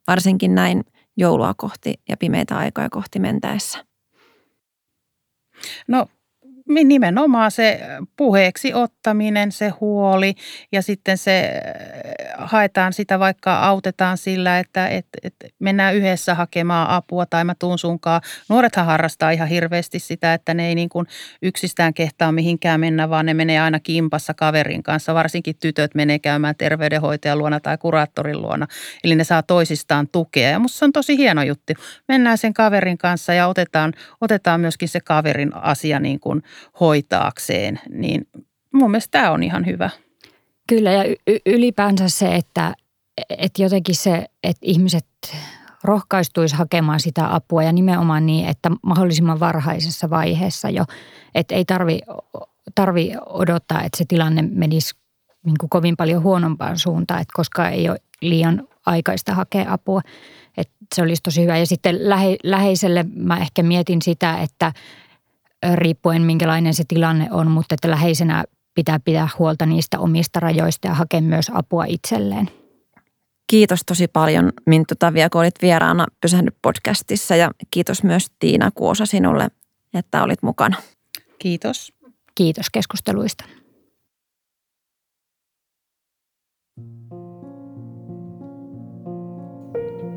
Varsinkin 0.08 0.56
näin 0.56 0.84
joulua 1.18 1.54
kohti 1.58 1.94
ja 2.10 2.18
pimeitä 2.18 2.58
aikoja 2.58 2.90
kohti 2.90 3.20
mentäessä. 3.20 3.86
No 5.88 6.08
nimenomaan 6.70 7.52
se 7.52 7.80
puheeksi 8.16 8.74
ottaminen, 8.74 9.52
se 9.52 9.70
huoli 9.70 10.36
ja 10.72 10.82
sitten 10.82 11.18
se 11.18 11.52
äh, 11.52 12.50
haetaan 12.50 12.94
sitä 12.94 13.20
vaikka 13.20 13.60
autetaan 13.60 14.18
sillä, 14.18 14.60
että, 14.60 14.88
että, 14.88 15.20
että 15.24 15.48
mennään 15.60 15.96
yhdessä 15.96 16.36
hakemaan 16.36 16.90
apua 16.90 17.26
tai 17.26 17.44
mä 17.44 17.56
tuun 17.60 17.80
sunkaan. 17.80 18.22
Nuorethan 18.50 18.86
harrastaa 18.86 19.32
ihan 19.32 19.48
hirveästi 19.48 20.00
sitä, 20.00 20.34
että 20.34 20.54
ne 20.54 20.68
ei 20.68 20.76
niin 20.76 20.90
kuin 20.90 21.08
yksistään 21.42 21.94
kehtaa 21.94 22.32
mihinkään 22.32 22.80
mennä, 22.80 23.10
vaan 23.10 23.26
ne 23.26 23.34
menee 23.34 23.60
aina 23.60 23.80
kimpassa 23.80 24.34
kaverin 24.34 24.84
kanssa. 24.84 25.14
Varsinkin 25.14 25.56
tytöt 25.60 25.96
menee 25.96 26.20
käymään 26.20 26.56
terveydenhoitajan 26.56 27.38
luona 27.38 27.60
tai 27.60 27.78
kuraattorin 27.78 28.42
luona. 28.42 28.68
Eli 29.04 29.16
ne 29.16 29.24
saa 29.24 29.44
toisistaan 29.44 30.08
tukea 30.08 30.50
ja 30.50 30.60
musta 30.60 30.80
se 30.80 30.86
on 30.86 30.92
tosi 30.92 31.18
hieno 31.18 31.44
juttu. 31.44 31.74
Mennään 32.08 32.38
sen 32.38 32.54
kaverin 32.54 32.98
kanssa 32.98 33.34
ja 33.34 33.48
otetaan, 33.48 33.94
otetaan 34.22 34.62
myöskin 34.62 34.90
se 34.90 35.00
kaverin 35.00 35.56
asia 35.56 36.00
niin 36.00 36.20
kuin– 36.20 36.44
hoitaakseen, 36.80 37.80
niin 37.90 38.28
mun 38.74 38.92
mielestä 38.92 39.12
tämä 39.12 39.32
on 39.32 39.44
ihan 39.44 39.66
hyvä. 39.66 39.90
Kyllä 40.68 40.92
ja 40.92 41.04
y- 41.28 41.40
ylipäänsä 41.46 42.10
se, 42.10 42.36
että, 42.36 42.74
että 43.30 43.62
jotenkin 43.64 43.96
se, 43.96 44.26
että 44.44 44.60
ihmiset 44.62 45.06
rohkaistuisi 45.84 46.56
hakemaan 46.56 47.00
sitä 47.00 47.36
apua 47.36 47.64
ja 47.64 47.72
nimenomaan 47.72 48.26
niin, 48.26 48.48
että 48.48 48.72
mahdollisimman 48.84 49.40
varhaisessa 49.40 50.10
vaiheessa 50.10 50.70
jo, 50.70 50.86
että 51.36 51.56
ei 51.56 51.66
tarvi, 51.66 52.00
tarvi 52.76 53.12
odottaa, 53.26 53.84
että 53.84 53.98
se 53.98 54.06
tilanne 54.08 54.42
menisi 54.42 54.96
niin 55.46 55.58
kuin 55.60 55.70
kovin 55.70 55.98
paljon 55.98 56.24
huonompaan 56.24 56.78
suuntaan, 56.78 57.22
että 57.22 57.34
koska 57.36 57.70
ei 57.70 57.90
ole 57.90 58.00
liian 58.22 58.68
aikaista 58.86 59.34
hakea 59.34 59.74
apua. 59.74 60.02
Että 60.58 60.74
se 60.96 61.02
olisi 61.02 61.24
tosi 61.24 61.42
hyvä. 61.42 61.58
Ja 61.58 61.66
sitten 61.66 62.10
lähe, 62.10 62.38
läheiselle 62.44 63.06
mä 63.16 63.38
ehkä 63.38 63.64
mietin 63.64 64.02
sitä, 64.02 64.38
että, 64.42 64.74
riippuen 65.76 66.22
minkälainen 66.22 66.74
se 66.74 66.84
tilanne 66.88 67.28
on, 67.32 67.52
mutta 67.52 67.76
että 67.76 67.90
läheisenä 67.90 68.44
pitää 68.76 69.00
pitää 69.00 69.28
huolta 69.40 69.66
niistä 69.66 70.00
omista 70.00 70.40
rajoista 70.40 70.88
ja 70.88 70.94
hakea 70.94 71.22
myös 71.22 71.52
apua 71.54 71.86
itselleen. 71.86 72.50
Kiitos 73.50 73.80
tosi 73.86 74.08
paljon 74.08 74.52
Minttu 74.66 74.96
Tavia, 75.00 75.30
kun 75.30 75.42
olit 75.42 75.62
vieraana 75.62 76.06
Pysähdy 76.22 76.50
podcastissa 76.62 77.36
ja 77.36 77.52
kiitos 77.72 78.04
myös 78.04 78.26
Tiina 78.40 78.72
Kuosa 78.76 79.06
sinulle, 79.06 79.48
että 79.94 80.24
olit 80.24 80.44
mukana. 80.44 80.78
Kiitos. 81.40 81.94
Kiitos 82.36 82.66
keskusteluista. 82.70 83.44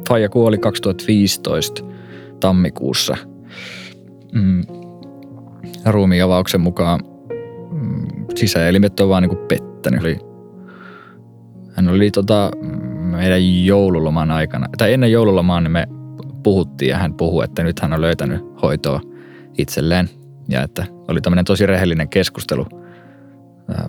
Faija 0.09 0.29
kuoli 0.29 0.59
2015 0.59 1.83
tammikuussa. 2.41 3.17
Mm, 4.33 4.63
ruumiavauksen 5.87 6.61
mukaan 6.61 7.01
mm, 7.71 8.07
sisäelimet 8.35 9.01
on 9.01 9.09
vaan 9.09 9.23
niin 9.23 9.37
kuin 9.37 9.49
pettänyt. 9.49 10.03
Hän 11.75 11.89
oli 11.89 12.11
tota, 12.11 12.51
meidän 13.01 13.65
joululoman 13.65 14.31
aikana, 14.31 14.67
tai 14.79 14.93
ennen 14.93 15.13
joululomaa 15.13 15.61
niin 15.61 15.73
me 15.73 15.87
puhuttiin 16.43 16.89
ja 16.89 16.99
hän 16.99 17.15
puhui, 17.15 17.45
että 17.45 17.63
nyt 17.63 17.81
hän 17.81 17.93
on 17.93 18.01
löytänyt 18.01 18.41
hoitoa 18.63 19.01
itselleen. 19.59 20.11
Ja 20.49 20.63
että 20.63 20.85
oli 21.09 21.21
tämmöinen 21.21 21.45
tosi 21.45 21.67
rehellinen 21.67 22.09
keskustelu 22.09 22.67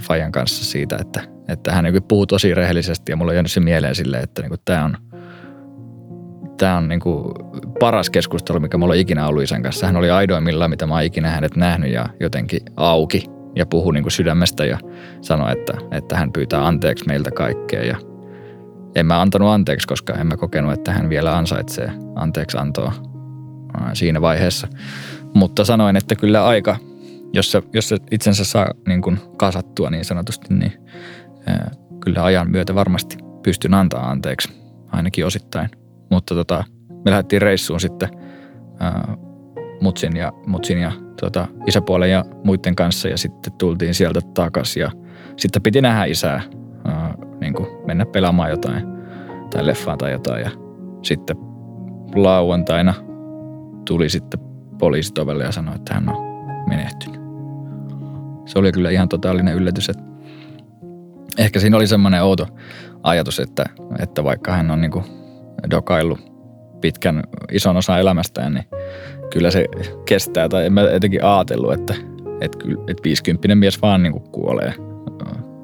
Fajan 0.01 0.31
kanssa 0.31 0.65
siitä, 0.65 0.97
että, 1.01 1.21
että 1.47 1.71
hän 1.71 1.83
niin 1.83 2.03
puhuu 2.03 2.25
tosi 2.25 2.53
rehellisesti 2.53 3.11
ja 3.11 3.15
mulla 3.15 3.31
on 3.31 3.35
jäänyt 3.35 3.51
se 3.51 3.59
mieleen 3.59 3.95
silleen, 3.95 4.23
että 4.23 4.41
niin 4.41 4.59
tämä 4.65 4.85
on– 4.85 4.97
tämä 6.63 6.77
on 6.77 6.87
niinku 6.87 7.33
paras 7.79 8.09
keskustelu, 8.09 8.59
mikä 8.59 8.77
mulla 8.77 8.93
on 8.93 8.99
ikinä 8.99 9.27
ollut 9.27 9.43
isän 9.43 9.63
kanssa. 9.63 9.85
Hän 9.85 9.97
oli 9.97 10.11
aidoimmillaan, 10.11 10.69
mitä 10.69 10.87
mä 10.87 10.93
oon 10.93 11.03
ikinä 11.03 11.29
hänet 11.29 11.55
nähnyt 11.55 11.91
ja 11.91 12.05
jotenkin 12.19 12.61
auki 12.77 13.25
ja 13.55 13.65
puhui 13.65 13.93
niinku 13.93 14.09
sydämestä 14.09 14.65
ja 14.65 14.77
sanoi, 15.21 15.51
että, 15.51 15.73
että 15.91 16.17
hän 16.17 16.33
pyytää 16.33 16.67
anteeksi 16.67 17.05
meiltä 17.07 17.31
kaikkea. 17.31 17.83
Ja 17.83 17.97
en 18.95 19.05
mä 19.05 19.21
antanut 19.21 19.49
anteeksi, 19.49 19.87
koska 19.87 20.13
en 20.13 20.27
mä 20.27 20.37
kokenut, 20.37 20.73
että 20.73 20.91
hän 20.91 21.09
vielä 21.09 21.37
ansaitsee 21.37 21.91
anteeksi 22.15 22.57
antoa 22.57 22.93
siinä 23.93 24.21
vaiheessa. 24.21 24.67
Mutta 25.33 25.65
sanoin, 25.65 25.95
että 25.95 26.15
kyllä 26.15 26.45
aika, 26.45 26.77
jos 27.33 27.51
se, 27.51 27.63
jos 27.73 27.89
se 27.89 27.97
itsensä 28.11 28.43
saa 28.43 28.67
niin 28.87 29.01
kuin 29.01 29.19
kasattua 29.37 29.89
niin 29.89 30.05
sanotusti, 30.05 30.53
niin 30.53 30.73
kyllä 31.99 32.23
ajan 32.23 32.51
myötä 32.51 32.75
varmasti 32.75 33.17
pystyn 33.43 33.73
antaa 33.73 34.11
anteeksi, 34.11 34.49
ainakin 34.91 35.25
osittain– 35.25 35.69
mutta 36.13 36.35
tota, 36.35 36.63
me 37.05 37.11
lähdettiin 37.11 37.41
reissuun 37.41 37.79
sitten 37.79 38.09
ää, 38.79 39.17
mutsin 39.81 40.17
ja, 40.17 40.31
mutsin 40.47 40.77
ja 40.77 40.91
tota, 41.21 41.47
isäpuolen 41.67 42.11
ja 42.11 42.25
muiden 42.43 42.75
kanssa 42.75 43.07
ja 43.07 43.17
sitten 43.17 43.53
tultiin 43.53 43.93
sieltä 43.93 44.19
takaisin 44.33 44.81
ja 44.81 44.91
sitten 45.37 45.61
piti 45.61 45.81
nähdä 45.81 46.05
isää, 46.05 46.41
ää, 46.85 47.13
niin 47.41 47.53
kuin 47.53 47.67
mennä 47.85 48.05
pelaamaan 48.05 48.49
jotain 48.49 48.87
tai 49.49 49.65
leffaan 49.65 49.97
tai 49.97 50.11
jotain 50.11 50.41
ja 50.41 50.49
sitten 51.01 51.35
lauantaina 52.15 52.93
tuli 53.87 54.09
sitten 54.09 54.39
poliisit 54.79 55.17
ovelle 55.17 55.43
ja 55.43 55.51
sanoi, 55.51 55.75
että 55.75 55.93
hän 55.93 56.09
on 56.09 56.17
menehtynyt. 56.67 57.21
Se 58.45 58.59
oli 58.59 58.71
kyllä 58.71 58.89
ihan 58.89 59.09
totaalinen 59.09 59.55
yllätys, 59.55 59.89
että 59.89 60.03
ehkä 61.37 61.59
siinä 61.59 61.77
oli 61.77 61.87
semmoinen 61.87 62.23
outo 62.23 62.47
ajatus, 63.03 63.39
että, 63.39 63.65
että 63.99 64.23
vaikka 64.23 64.51
hän 64.51 64.71
on 64.71 64.81
niin 64.81 64.91
kuin 64.91 65.22
dokaillut 65.71 66.19
pitkän 66.81 67.23
ison 67.51 67.77
osan 67.77 67.99
elämästään, 67.99 68.53
niin 68.53 68.65
kyllä 69.31 69.51
se 69.51 69.65
kestää. 70.05 70.49
Tai 70.49 70.65
en 70.65 70.73
mä 70.73 70.81
jotenkin 70.81 71.23
ajatellut, 71.23 71.73
että, 71.73 71.95
että, 72.41 72.59
että 72.87 73.03
50 73.03 73.55
mies 73.55 73.81
vaan 73.81 74.03
niin 74.03 74.13
kuin 74.13 74.31
kuolee 74.31 74.73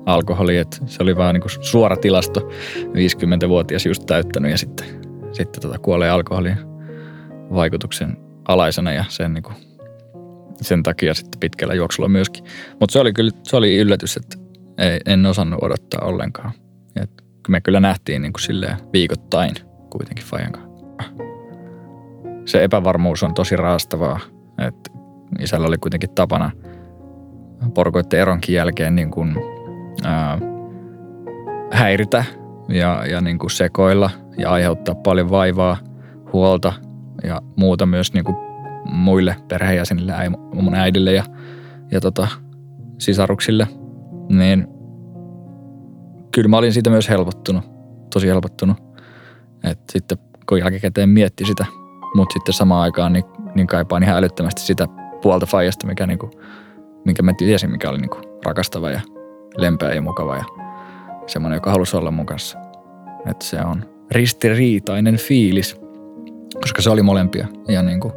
alkoholi. 0.05 0.57
Että 0.57 0.77
se 0.85 1.03
oli 1.03 1.17
vaan 1.17 1.35
niin 1.35 1.41
kuin 1.41 1.51
suora 1.63 1.97
tilasto, 1.97 2.49
50-vuotias 2.85 3.85
just 3.85 4.05
täyttänyt 4.05 4.51
ja 4.51 4.57
sitten, 4.57 4.87
sitten 5.31 5.61
tota 5.61 5.79
kuolee 5.79 6.09
alkoholin 6.09 6.57
vaikutuksen 7.53 8.17
alaisena 8.47 8.91
ja 8.91 9.05
sen, 9.09 9.33
niin 9.33 9.43
kuin, 9.43 9.55
sen 10.61 10.83
takia 10.83 11.13
sitten 11.13 11.39
pitkällä 11.39 11.73
juoksulla 11.73 12.09
myöskin. 12.09 12.43
Mutta 12.79 12.93
se 12.93 12.99
oli 12.99 13.13
kyllä 13.13 13.31
se 13.43 13.57
oli 13.57 13.77
yllätys, 13.77 14.17
että 14.17 14.37
ei, 14.77 14.99
en 15.05 15.25
osannut 15.25 15.63
odottaa 15.63 16.07
ollenkaan. 16.07 16.51
Et 17.01 17.11
me 17.47 17.61
kyllä 17.61 17.79
nähtiin 17.79 18.21
niin 18.21 18.33
kuin 18.33 18.41
silleen 18.41 18.77
viikoittain 18.93 19.55
kuitenkin 19.89 20.25
Fajan 20.25 20.51
kanssa. 20.51 20.85
Se 22.45 22.63
epävarmuus 22.63 23.23
on 23.23 23.33
tosi 23.33 23.55
raastavaa, 23.55 24.19
että 24.67 24.91
isällä 25.39 25.67
oli 25.67 25.77
kuitenkin 25.77 26.09
tapana 26.09 26.51
porukoiden 27.73 28.19
eronkin 28.19 28.55
jälkeen 28.55 28.95
niin 28.95 29.11
kuin, 29.11 29.35
ää, 30.03 30.39
häiritä 31.71 32.23
ja, 32.67 33.05
ja 33.05 33.21
niin 33.21 33.39
kuin 33.39 33.51
sekoilla 33.51 34.09
ja 34.37 34.51
aiheuttaa 34.51 34.95
paljon 34.95 35.29
vaivaa, 35.29 35.77
huolta 36.33 36.73
ja 37.23 37.41
muuta 37.55 37.85
myös 37.85 38.13
niin 38.13 38.25
kuin 38.25 38.37
muille 38.85 39.35
perheenjäsenille, 39.47 40.13
mun 40.53 40.75
äidille 40.75 41.13
ja, 41.13 41.23
ja 41.91 42.01
tota, 42.01 42.27
sisaruksille, 42.97 43.67
niin 44.29 44.67
kyllä 46.31 46.47
mä 46.47 46.57
olin 46.57 46.73
siitä 46.73 46.89
myös 46.89 47.09
helpottunut, 47.09 47.63
tosi 48.13 48.27
helpottunut. 48.27 48.77
Että 49.63 49.91
sitten 49.91 50.17
kun 50.49 50.59
jälkikäteen 50.59 51.09
mietti 51.09 51.45
sitä, 51.45 51.65
mutta 52.15 52.33
sitten 52.33 52.53
samaan 52.53 52.81
aikaan 52.81 53.13
niin, 53.13 53.23
niin 53.55 53.67
kaipaan 53.67 54.03
ihan 54.03 54.17
älyttömästi 54.17 54.61
sitä 54.61 54.87
puolta 55.21 55.45
faijasta, 55.45 55.87
mikä 55.87 56.07
niinku, 56.07 56.31
minkä 57.05 57.23
mä 57.23 57.33
tiesin, 57.33 57.71
mikä 57.71 57.89
oli 57.89 57.97
niinku 57.97 58.17
rakastava 58.45 58.89
ja 58.89 59.01
lempeä 59.57 59.93
ja 59.93 60.01
mukava 60.01 60.37
ja 60.37 60.43
semmoinen, 61.27 61.57
joka 61.57 61.71
halusi 61.71 61.97
olla 61.97 62.11
mun 62.11 62.25
kanssa. 62.25 62.57
Että 63.29 63.45
se 63.45 63.57
on 63.61 63.85
ristiriitainen 64.11 65.17
fiilis, 65.17 65.81
koska 66.61 66.81
se 66.81 66.89
oli 66.89 67.03
molempia 67.03 67.47
ja 67.67 67.83
niinku 67.83 68.11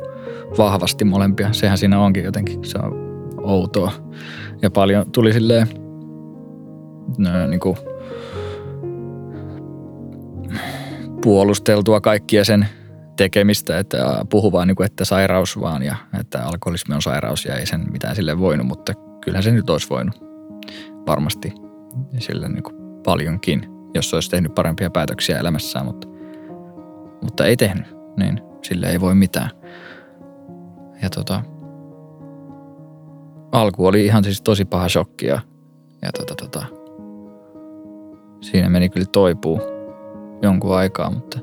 vahvasti 0.59 1.05
molempia. 1.05 1.53
Sehän 1.53 1.79
siinä 1.79 2.01
onkin 2.01 2.25
jotenkin, 2.25 2.65
se 2.65 2.79
on 2.79 2.93
outoa. 3.43 3.93
Ja 4.63 4.71
paljon 4.71 5.11
tuli 5.13 5.33
silleen 5.33 5.67
nö, 7.19 7.49
niinku 7.49 7.77
puolusteltua 11.23 12.01
kaikkia 12.01 12.45
sen 12.45 12.69
tekemistä, 13.17 13.79
että 13.79 14.25
puhu 14.31 14.53
vaan 14.53 14.69
niin 14.69 14.77
kuin, 14.77 14.87
että 14.87 15.05
sairaus 15.05 15.61
vaan 15.61 15.83
ja 15.83 15.97
että 16.21 16.45
alkoholismi 16.45 16.95
on 16.95 17.03
sairaus 17.03 17.45
ja 17.45 17.57
ei 17.57 17.67
sen 17.67 17.93
mitään 17.93 18.17
sille 18.17 18.39
voinut, 18.39 18.67
mutta 18.67 18.93
kyllähän 19.25 19.43
se 19.43 19.51
nyt 19.51 19.71
olisi 19.71 19.91
voinut 19.91 20.25
varmasti 21.07 21.55
sille 22.19 22.49
niin 22.49 22.63
kuin 22.63 22.77
paljonkin, 23.05 23.63
jos 23.95 24.15
olisi 24.15 24.31
tehnyt 24.31 24.55
parempia 24.55 24.91
päätöksiä 24.91 25.39
elämässään, 25.39 25.87
mutta, 25.87 26.09
mutta 27.23 27.47
ei 27.47 27.57
tehnyt, 27.57 27.87
niin 28.17 28.41
sille 28.63 28.87
ei 28.91 29.01
voi 29.01 29.15
mitään. 29.15 29.51
Ja 31.03 31.11
tota, 31.11 31.43
alku 33.53 33.87
oli 33.87 34.05
ihan 34.05 34.25
siis 34.25 34.43
tosi 34.43 34.65
paha 34.65 34.89
shokki 34.89 35.27
ja, 35.27 35.41
ja 36.03 36.13
tota, 36.13 36.35
tota, 36.35 36.67
siinä 38.41 38.69
meni 38.69 38.89
kyllä 38.89 39.07
toipuu 39.13 39.72
jonkun 40.43 40.77
aikaa, 40.77 41.11
mutta 41.11 41.39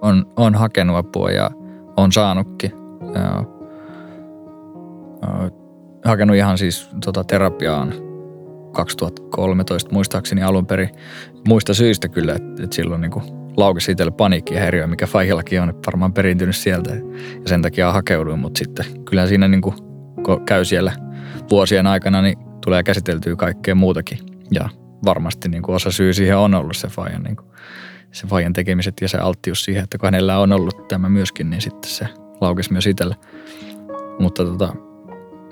on, 0.00 0.26
on 0.36 0.54
hakenut 0.54 0.96
apua 0.96 1.30
ja 1.30 1.50
on 1.96 2.12
saanutkin. 2.12 2.72
Ja, 3.14 3.20
ja, 5.22 5.50
hakenut 6.04 6.36
ihan 6.36 6.58
siis 6.58 6.90
tota, 7.04 7.24
terapiaan 7.24 7.94
2013 8.72 9.92
muistaakseni 9.92 10.42
alun 10.42 10.66
perin. 10.66 10.90
Muista 11.48 11.74
syistä 11.74 12.08
kyllä, 12.08 12.34
että, 12.34 12.64
että 12.64 12.76
silloin 12.76 13.00
niin 13.00 13.12
laukesi 13.56 13.92
itselle 13.92 14.12
paniikki 14.12 14.54
ja 14.54 14.60
häiriö, 14.60 14.86
mikä 14.86 15.06
Fajillakin 15.06 15.62
on 15.62 15.74
varmaan 15.86 16.12
perintynyt 16.12 16.56
sieltä. 16.56 16.94
Ja 16.94 17.02
sen 17.46 17.62
takia 17.62 17.92
hakeuduin, 17.92 18.38
mutta 18.38 18.58
sitten 18.58 18.86
kyllä 19.04 19.26
siinä 19.26 19.48
niin 19.48 19.60
kuin, 19.60 19.74
kun 20.24 20.44
käy 20.44 20.64
siellä 20.64 20.92
vuosien 21.50 21.86
aikana, 21.86 22.22
niin 22.22 22.38
tulee 22.64 22.82
käsiteltyä 22.82 23.36
kaikkea 23.36 23.74
muutakin. 23.74 24.18
Ja 24.50 24.68
varmasti 25.04 25.48
niin 25.48 25.62
kuin 25.62 25.76
osa 25.76 25.90
syy 25.90 26.12
siihen 26.12 26.36
on 26.36 26.54
ollut 26.54 26.76
se 26.76 26.88
Fajan 26.88 27.22
niin 27.22 27.36
se 28.12 28.30
vajan 28.30 28.52
tekemiset 28.52 28.94
ja 29.00 29.08
se 29.08 29.18
alttius 29.18 29.64
siihen, 29.64 29.84
että 29.84 29.98
kun 29.98 30.06
hänellä 30.06 30.38
on 30.38 30.52
ollut 30.52 30.88
tämä 30.88 31.08
myöskin, 31.08 31.50
niin 31.50 31.60
sitten 31.60 31.90
se 31.90 32.08
laukesi 32.40 32.72
myös 32.72 32.86
itsellä. 32.86 33.14
Mutta 34.18 34.44
tota, 34.44 34.72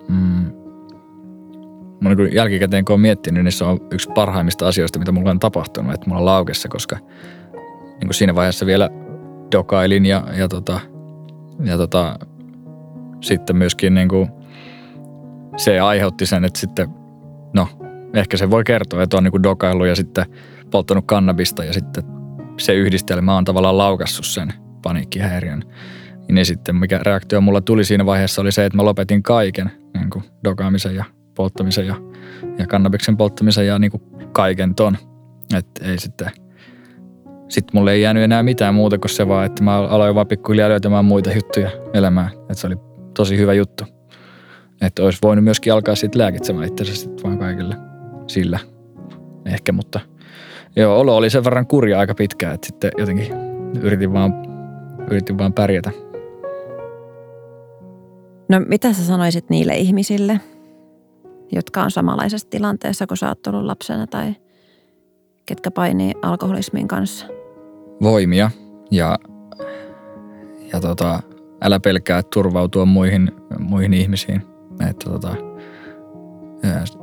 mm, 0.08 0.52
niin 2.00 2.34
jälkikäteen 2.34 2.84
kun 2.84 2.94
olen 2.94 3.00
miettinyt, 3.00 3.44
niin 3.44 3.52
se 3.52 3.64
on 3.64 3.80
yksi 3.90 4.10
parhaimmista 4.14 4.68
asioista, 4.68 4.98
mitä 4.98 5.12
mulla 5.12 5.30
on 5.30 5.38
tapahtunut, 5.38 5.94
että 5.94 6.06
mulla 6.06 6.20
on 6.20 6.26
laukessa, 6.26 6.68
koska 6.68 6.98
niin 7.86 8.06
kuin 8.06 8.14
siinä 8.14 8.34
vaiheessa 8.34 8.66
vielä 8.66 8.90
dokailin 9.52 10.06
ja, 10.06 10.24
ja, 10.36 10.48
tota, 10.48 10.80
ja 11.64 11.76
tota, 11.76 12.18
sitten 13.20 13.56
myöskin 13.56 13.94
niin 13.94 14.08
kuin 14.08 14.28
se 15.56 15.80
aiheutti 15.80 16.26
sen, 16.26 16.44
että 16.44 16.58
sitten, 16.58 16.88
no 17.52 17.68
ehkä 18.14 18.36
se 18.36 18.50
voi 18.50 18.64
kertoa, 18.64 19.02
että 19.02 19.16
on 19.16 19.24
niin 19.24 19.32
kuin 19.32 19.42
dokailu 19.42 19.84
ja 19.84 19.96
sitten 19.96 20.26
polttanut 20.70 21.04
kannabista 21.06 21.64
ja 21.64 21.72
sitten 21.72 22.15
se 22.58 22.74
yhdistelmä 22.74 23.36
on 23.36 23.44
tavallaan 23.44 23.78
laukassut 23.78 24.26
sen 24.26 24.52
paniikkihäiriön. 24.82 25.64
Niin 26.28 26.46
sitten 26.46 26.76
mikä 26.76 27.00
reaktio 27.02 27.40
mulla 27.40 27.60
tuli 27.60 27.84
siinä 27.84 28.06
vaiheessa 28.06 28.42
oli 28.42 28.52
se, 28.52 28.64
että 28.64 28.76
mä 28.76 28.84
lopetin 28.84 29.22
kaiken, 29.22 29.70
niin 29.94 30.10
kuin 30.10 30.24
dokaamisen 30.44 30.94
ja 30.94 31.04
polttamisen 31.34 31.86
ja, 31.86 31.94
ja 32.58 32.66
kannabiksen 32.66 33.16
polttamisen 33.16 33.66
ja 33.66 33.78
niin 33.78 33.90
kuin 33.90 34.02
kaiken 34.32 34.74
ton. 34.74 34.96
Että 35.56 35.84
ei 35.84 35.98
sitten, 35.98 36.30
sitten 37.48 37.70
mulle 37.72 37.92
ei 37.92 38.02
jäänyt 38.02 38.22
enää 38.22 38.42
mitään 38.42 38.74
muuta 38.74 38.98
kuin 38.98 39.10
se 39.10 39.28
vaan, 39.28 39.46
että 39.46 39.62
mä 39.62 39.76
aloin 39.76 40.14
vaan 40.14 40.26
pikkuhiljaa 40.26 40.68
löytämään 40.68 41.04
muita 41.04 41.32
juttuja 41.32 41.70
elämään. 41.94 42.30
Että 42.32 42.54
se 42.54 42.66
oli 42.66 42.76
tosi 43.16 43.36
hyvä 43.36 43.54
juttu. 43.54 43.84
Että 44.80 45.02
olisi 45.02 45.18
voinut 45.22 45.44
myöskin 45.44 45.72
alkaa 45.72 45.94
sitten 45.94 46.22
lääkitsemään 46.22 46.68
itse 46.68 46.84
sitten 46.84 47.24
vaan 47.24 47.38
kaikille 47.38 47.76
sillä 48.26 48.58
ehkä, 49.46 49.72
mutta– 49.72 50.00
Joo, 50.76 51.00
olo 51.00 51.16
oli 51.16 51.30
sen 51.30 51.44
verran 51.44 51.66
kurja 51.66 51.98
aika 51.98 52.14
pitkään, 52.14 52.54
että 52.54 52.66
sitten 52.66 52.90
jotenkin 52.98 53.26
yritin 53.82 54.12
vaan, 54.12 54.32
yritin 55.10 55.38
vaan 55.38 55.52
pärjätä. 55.52 55.90
No 58.48 58.60
mitä 58.68 58.92
sä 58.92 59.04
sanoisit 59.04 59.50
niille 59.50 59.76
ihmisille, 59.76 60.40
jotka 61.52 61.82
on 61.82 61.90
samanlaisessa 61.90 62.50
tilanteessa, 62.50 63.06
kun 63.06 63.16
sä 63.16 63.28
oot 63.28 63.46
ollut 63.46 63.64
lapsena 63.64 64.06
tai 64.06 64.34
ketkä 65.46 65.70
painii 65.70 66.12
alkoholismin 66.22 66.88
kanssa? 66.88 67.26
Voimia 68.02 68.50
ja, 68.90 69.18
ja 70.72 70.80
tota, 70.80 71.22
älä 71.62 71.80
pelkää 71.80 72.22
turvautua 72.22 72.84
muihin, 72.84 73.32
muihin 73.58 73.94
ihmisiin. 73.94 74.42
Että 74.90 75.10
tota, 75.10 75.34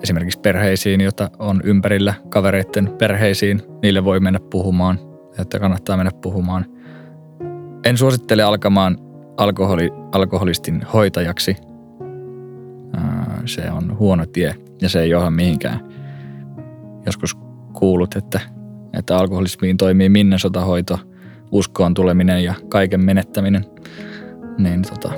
esimerkiksi 0.04 0.39
perheisiin, 0.39 1.02
joita 1.02 1.30
on 1.39 1.62
ympärillä, 1.63 2.13
kavereiden 2.30 2.89
perheisiin, 2.98 3.62
niille 3.82 4.04
voi 4.04 4.20
mennä 4.20 4.39
puhumaan, 4.50 5.00
että 5.39 5.60
kannattaa 5.60 5.98
mennä 5.98 6.12
puhumaan. 6.22 6.66
En 7.84 7.98
suosittele 7.98 8.44
alkamaan 8.44 8.98
alkoholi, 9.38 9.89
alkoholistin 10.12 10.82
hoitajaksi. 10.94 11.58
Se 13.46 13.72
on 13.72 14.00
huono 14.00 14.26
tie 14.26 14.56
ja 14.82 14.89
se 14.89 15.02
ei 15.02 15.10
johda 15.10 15.32
mihinkään. 15.32 15.80
Joskus 17.06 17.38
kuulut, 17.74 18.16
että, 18.16 18.39
että 18.94 19.18
alkoholismiin 19.18 19.78
toimii 19.78 20.10
minnesotahoito, 20.10 21.00
uskoon 21.52 21.94
tuleminen 21.94 22.44
ja 22.44 22.54
kaiken 22.70 23.06
menettäminen. 23.06 23.66
Niin 24.58 24.82
tota, 24.82 25.10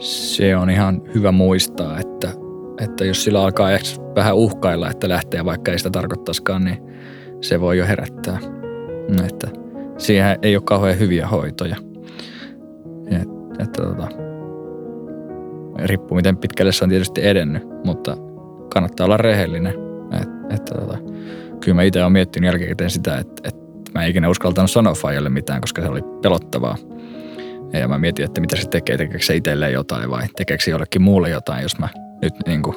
se 0.00 0.56
on 0.56 0.70
ihan 0.70 1.02
hyvä 1.14 1.32
muistaa, 1.32 1.98
että 1.98 2.45
että 2.80 3.04
jos 3.04 3.24
sillä 3.24 3.42
alkaa 3.42 3.72
ehkä 3.72 3.88
vähän 4.14 4.36
uhkailla, 4.36 4.90
että 4.90 5.08
lähtee, 5.08 5.44
vaikka 5.44 5.72
ei 5.72 5.78
sitä 5.78 5.90
tarkoittaisikaan, 5.90 6.64
niin 6.64 6.78
se 7.40 7.60
voi 7.60 7.78
jo 7.78 7.86
herättää. 7.86 8.38
Että 9.26 9.48
siihen 9.98 10.38
ei 10.42 10.56
ole 10.56 10.62
kauhean 10.64 10.98
hyviä 10.98 11.26
hoitoja. 11.26 11.76
Et, 13.06 13.28
että 13.58 13.82
tota, 13.82 14.08
riippuu 15.84 16.16
miten 16.16 16.36
pitkälle 16.36 16.72
se 16.72 16.84
on 16.84 16.90
tietysti 16.90 17.26
edennyt, 17.26 17.62
mutta 17.84 18.16
kannattaa 18.72 19.04
olla 19.04 19.16
rehellinen. 19.16 19.74
Et, 20.22 20.28
että 20.54 20.74
tota, 20.74 20.98
kyllä 21.60 21.74
mä 21.74 21.82
itse 21.82 22.00
olen 22.00 22.12
miettinyt 22.12 22.46
jälkikäteen 22.46 22.90
sitä, 22.90 23.18
että, 23.18 23.48
että 23.48 23.90
mä 23.94 24.04
en 24.04 24.10
ikinä 24.10 24.28
uskaltanut 24.28 24.70
sanoa 24.70 24.94
Fajalle 24.94 25.28
mitään, 25.28 25.60
koska 25.60 25.82
se 25.82 25.88
oli 25.88 26.02
pelottavaa. 26.22 26.76
Ja 27.72 27.88
mä 27.88 27.98
mietin, 27.98 28.24
että 28.24 28.40
mitä 28.40 28.56
se 28.56 28.68
tekee, 28.68 28.96
tekeekö 28.96 29.24
se 29.24 29.36
itselleen 29.36 29.72
jotain 29.72 30.10
vai 30.10 30.26
tekeekö 30.36 30.64
se 30.64 30.70
jollekin 30.70 31.02
muulle 31.02 31.30
jotain, 31.30 31.62
jos 31.62 31.78
mä 31.78 31.88
nyt 32.22 32.34
niin 32.46 32.62
kuin 32.62 32.76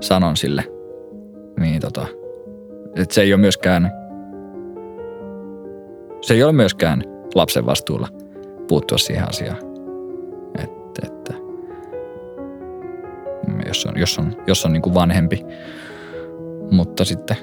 sanon 0.00 0.36
sille. 0.36 0.64
Niin 1.60 1.80
tota, 1.80 2.06
että 2.96 3.14
se 3.14 3.22
ei 3.22 3.32
ole 3.32 3.40
myöskään, 3.40 3.92
se 6.20 6.34
ei 6.34 6.42
ole 6.42 6.52
myöskään 6.52 7.02
lapsen 7.34 7.66
vastuulla 7.66 8.08
puuttua 8.68 8.98
siihen 8.98 9.28
asiaan. 9.28 9.58
Että, 10.58 11.06
että 11.06 11.34
jos 13.66 13.86
on, 13.86 13.98
jos 13.98 14.18
on, 14.18 14.36
jos 14.46 14.64
on 14.64 14.72
niin 14.72 14.82
kuin 14.82 14.94
vanhempi. 14.94 15.44
Mutta 16.70 17.04
sitten 17.04 17.36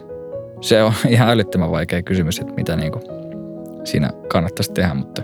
se 0.61 0.83
on 0.83 0.93
ihan 1.09 1.29
älyttömän 1.29 1.71
vaikea 1.71 2.01
kysymys, 2.01 2.39
että 2.39 2.53
mitä 2.53 2.75
niin 2.75 2.91
kuin 2.91 3.03
siinä 3.83 4.09
kannattaisi 4.27 4.73
tehdä, 4.73 4.93
mutta, 4.93 5.21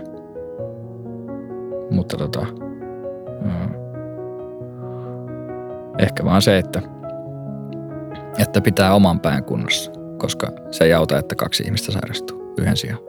mutta 1.90 2.16
tota, 2.16 2.46
ehkä 5.98 6.24
vaan 6.24 6.42
se, 6.42 6.58
että, 6.58 6.82
että 8.38 8.60
pitää 8.60 8.94
oman 8.94 9.20
pään 9.20 9.44
kunnossa, 9.44 9.90
koska 10.18 10.48
se 10.70 10.84
ei 10.84 10.92
auta, 10.92 11.18
että 11.18 11.34
kaksi 11.34 11.62
ihmistä 11.62 11.92
sairastuu 11.92 12.54
yhden 12.58 12.76
sijaan. 12.76 13.00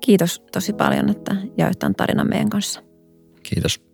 Kiitos 0.00 0.42
tosi 0.52 0.72
paljon, 0.72 1.08
että 1.08 1.36
jaoit 1.56 1.78
tämän 1.78 1.94
tarinan 1.94 2.28
meidän 2.28 2.50
kanssa. 2.50 2.82
Kiitos. 3.42 3.88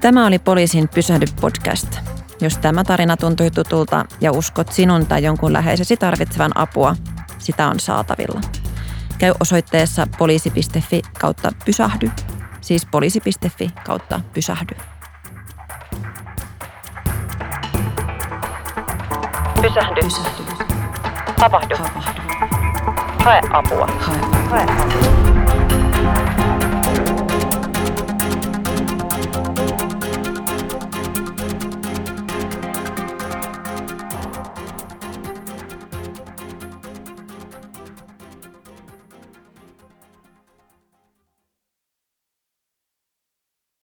Tämä 0.00 0.26
oli 0.26 0.38
Poliisin 0.38 0.88
Pysähdy 0.94 1.26
podcast. 1.40 2.17
Jos 2.40 2.58
tämä 2.58 2.84
tarina 2.84 3.16
tuntui 3.16 3.50
tutulta 3.50 4.04
ja 4.20 4.32
uskot 4.32 4.72
sinun 4.72 5.06
tai 5.06 5.22
jonkun 5.22 5.52
läheisesi 5.52 5.96
tarvitsevan 5.96 6.52
apua, 6.54 6.96
sitä 7.38 7.68
on 7.68 7.80
saatavilla. 7.80 8.40
Käy 9.18 9.32
osoitteessa 9.40 10.06
poliisi.fi 10.18 11.02
kautta 11.20 11.52
pysähdy, 11.64 12.10
siis 12.60 12.86
poliisi.fi 12.86 13.70
kautta 13.86 14.20
pysähdy. 14.34 14.76
Pysähdy. 19.60 20.00
Pysähdy. 20.02 20.68
Tapahdu. 21.40 21.76
Tapahdu. 21.76 22.22
Hae 23.24 23.40
apua. 23.52 23.86
Hae. 23.86 24.18
Hae 24.50 24.62
apua. 24.62 25.27